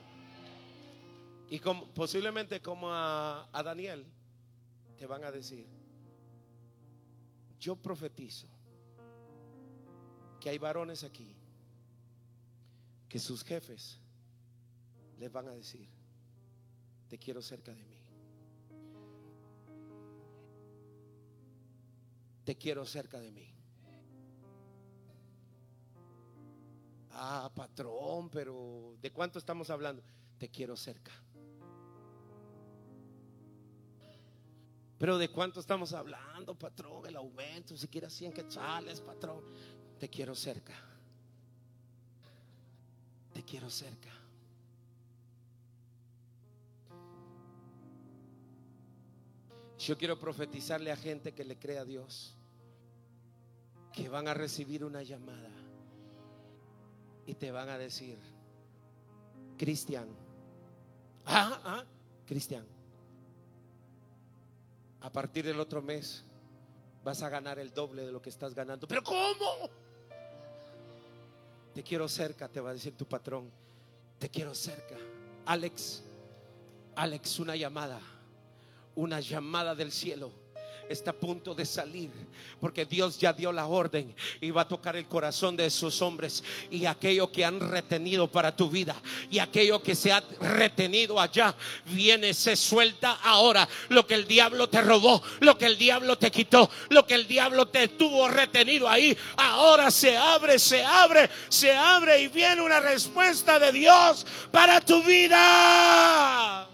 Y 1.50 1.58
posiblemente 1.58 2.60
como 2.60 2.92
a, 2.92 3.48
a 3.52 3.62
Daniel, 3.62 4.06
te 4.96 5.06
van 5.06 5.24
a 5.24 5.32
decir, 5.32 5.66
yo 7.58 7.76
profetizo 7.76 8.46
que 10.40 10.48
hay 10.48 10.58
varones 10.58 11.04
aquí 11.04 11.36
que 13.08 13.18
sus 13.18 13.42
jefes 13.44 13.98
les 15.18 15.30
van 15.30 15.48
a 15.48 15.52
decir, 15.52 15.88
te 17.08 17.18
quiero 17.18 17.42
cerca 17.42 17.74
de 17.74 17.84
mí. 17.84 17.99
Te 22.50 22.56
quiero 22.56 22.84
cerca 22.84 23.20
de 23.20 23.30
mí. 23.30 23.48
Ah, 27.12 27.48
patrón, 27.54 28.28
pero 28.28 28.96
¿de 29.00 29.12
cuánto 29.12 29.38
estamos 29.38 29.70
hablando? 29.70 30.02
Te 30.36 30.48
quiero 30.48 30.76
cerca. 30.76 31.12
Pero 34.98 35.16
¿de 35.16 35.28
cuánto 35.28 35.60
estamos 35.60 35.92
hablando, 35.92 36.58
patrón? 36.58 37.06
El 37.06 37.14
aumento, 37.14 37.76
si 37.76 37.86
quieres 37.86 38.12
100 38.14 38.32
quetzales, 38.32 39.00
patrón. 39.00 39.44
Te 40.00 40.10
quiero 40.10 40.34
cerca. 40.34 40.74
Te 43.32 43.44
quiero 43.44 43.70
cerca. 43.70 44.10
Yo 49.78 49.96
quiero 49.96 50.18
profetizarle 50.18 50.90
a 50.90 50.96
gente 50.96 51.32
que 51.32 51.44
le 51.44 51.56
crea 51.56 51.82
a 51.82 51.84
Dios 51.84 52.36
que 54.00 54.08
van 54.08 54.28
a 54.28 54.32
recibir 54.32 54.82
una 54.82 55.02
llamada 55.02 55.50
y 57.26 57.34
te 57.34 57.50
van 57.50 57.68
a 57.68 57.76
decir, 57.76 58.18
Cristian. 59.58 60.08
Ah, 61.26 61.60
ah, 61.62 61.84
Cristian. 62.26 62.64
A 65.02 65.12
partir 65.12 65.44
del 65.44 65.60
otro 65.60 65.82
mes 65.82 66.24
vas 67.04 67.22
a 67.22 67.28
ganar 67.28 67.58
el 67.58 67.74
doble 67.74 68.06
de 68.06 68.10
lo 68.10 68.22
que 68.22 68.30
estás 68.30 68.54
ganando. 68.54 68.88
Pero 68.88 69.02
¿cómo? 69.02 69.68
Te 71.74 71.82
quiero 71.82 72.08
cerca, 72.08 72.48
te 72.48 72.58
va 72.58 72.70
a 72.70 72.72
decir 72.72 72.96
tu 72.96 73.04
patrón. 73.04 73.50
Te 74.18 74.30
quiero 74.30 74.54
cerca. 74.54 74.96
Alex, 75.44 76.02
Alex, 76.96 77.38
una 77.38 77.54
llamada, 77.54 78.00
una 78.94 79.20
llamada 79.20 79.74
del 79.74 79.92
cielo 79.92 80.39
está 80.90 81.12
a 81.12 81.14
punto 81.14 81.54
de 81.54 81.64
salir, 81.64 82.10
porque 82.60 82.84
Dios 82.84 83.18
ya 83.18 83.32
dio 83.32 83.52
la 83.52 83.66
orden 83.66 84.14
y 84.40 84.50
va 84.50 84.62
a 84.62 84.68
tocar 84.68 84.96
el 84.96 85.06
corazón 85.06 85.56
de 85.56 85.66
esos 85.66 86.02
hombres 86.02 86.42
y 86.70 86.84
aquello 86.86 87.30
que 87.30 87.44
han 87.44 87.60
retenido 87.60 88.26
para 88.26 88.54
tu 88.54 88.68
vida 88.68 88.96
y 89.30 89.38
aquello 89.38 89.82
que 89.82 89.94
se 89.94 90.12
ha 90.12 90.22
retenido 90.40 91.20
allá 91.20 91.54
viene, 91.86 92.34
se 92.34 92.56
suelta 92.56 93.20
ahora. 93.22 93.68
Lo 93.88 94.06
que 94.06 94.14
el 94.14 94.26
diablo 94.26 94.68
te 94.68 94.80
robó, 94.80 95.22
lo 95.40 95.56
que 95.56 95.66
el 95.66 95.78
diablo 95.78 96.18
te 96.18 96.30
quitó, 96.30 96.68
lo 96.88 97.06
que 97.06 97.14
el 97.14 97.26
diablo 97.26 97.68
te 97.68 97.88
tuvo 97.88 98.28
retenido 98.28 98.88
ahí, 98.88 99.16
ahora 99.36 99.90
se 99.90 100.16
abre, 100.16 100.58
se 100.58 100.84
abre, 100.84 101.30
se 101.48 101.72
abre 101.72 102.20
y 102.22 102.28
viene 102.28 102.62
una 102.62 102.80
respuesta 102.80 103.58
de 103.58 103.72
Dios 103.72 104.26
para 104.50 104.80
tu 104.80 105.02
vida. 105.04 106.69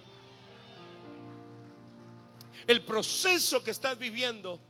El 2.66 2.84
proceso 2.84 3.62
que 3.62 3.70
estás 3.70 3.96
viviendo 3.98 4.60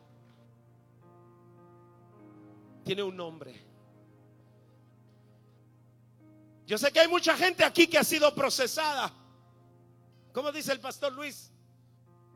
tiene 2.85 3.03
un 3.03 3.17
nombre. 3.17 3.65
Yo 6.67 6.77
sé 6.77 6.93
que 6.93 7.01
hay 7.01 7.09
mucha 7.09 7.37
gente 7.37 7.65
aquí 7.65 7.87
que 7.87 7.99
ha 7.99 8.05
sido 8.05 8.35
procesada. 8.35 9.13
¿Cómo 10.33 10.53
dice 10.53 10.73
el 10.73 10.81
pastor 10.81 11.13
Luis? 11.13 11.51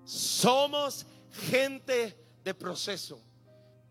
Somos 0.05 1.05
gente 1.49 2.17
de 2.43 2.55
proceso. 2.55 3.21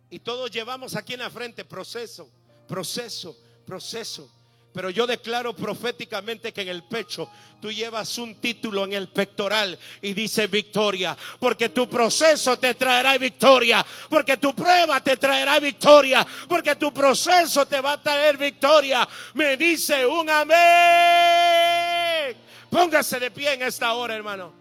Y 0.09 0.19
todos 0.19 0.49
llevamos 0.49 0.95
aquí 0.95 1.13
en 1.13 1.19
la 1.19 1.29
frente 1.29 1.65
proceso, 1.65 2.29
proceso, 2.67 3.37
proceso. 3.65 4.31
Pero 4.71 4.91
yo 4.91 5.07
declaro 5.07 5.55
proféticamente 5.55 6.53
que 6.53 6.61
en 6.61 6.67
el 6.67 6.83
pecho 6.83 7.27
tú 7.59 7.71
llevas 7.71 8.17
un 8.19 8.35
título 8.35 8.85
en 8.85 8.93
el 8.93 9.07
pectoral 9.09 9.77
y 10.01 10.13
dice 10.13 10.45
victoria. 10.47 11.17
Porque 11.39 11.69
tu 11.69 11.89
proceso 11.89 12.57
te 12.59 12.75
traerá 12.75 13.17
victoria. 13.17 13.83
Porque 14.09 14.37
tu 14.37 14.53
prueba 14.53 15.01
te 15.01 15.17
traerá 15.17 15.59
victoria. 15.59 16.25
Porque 16.47 16.75
tu 16.75 16.93
proceso 16.93 17.65
te 17.65 17.81
va 17.81 17.93
a 17.93 18.01
traer 18.01 18.37
victoria. 18.37 19.07
Me 19.33 19.57
dice 19.57 20.05
un 20.05 20.29
amén. 20.29 20.59
Póngase 22.69 23.19
de 23.19 23.31
pie 23.31 23.53
en 23.53 23.63
esta 23.63 23.93
hora, 23.93 24.15
hermano. 24.15 24.58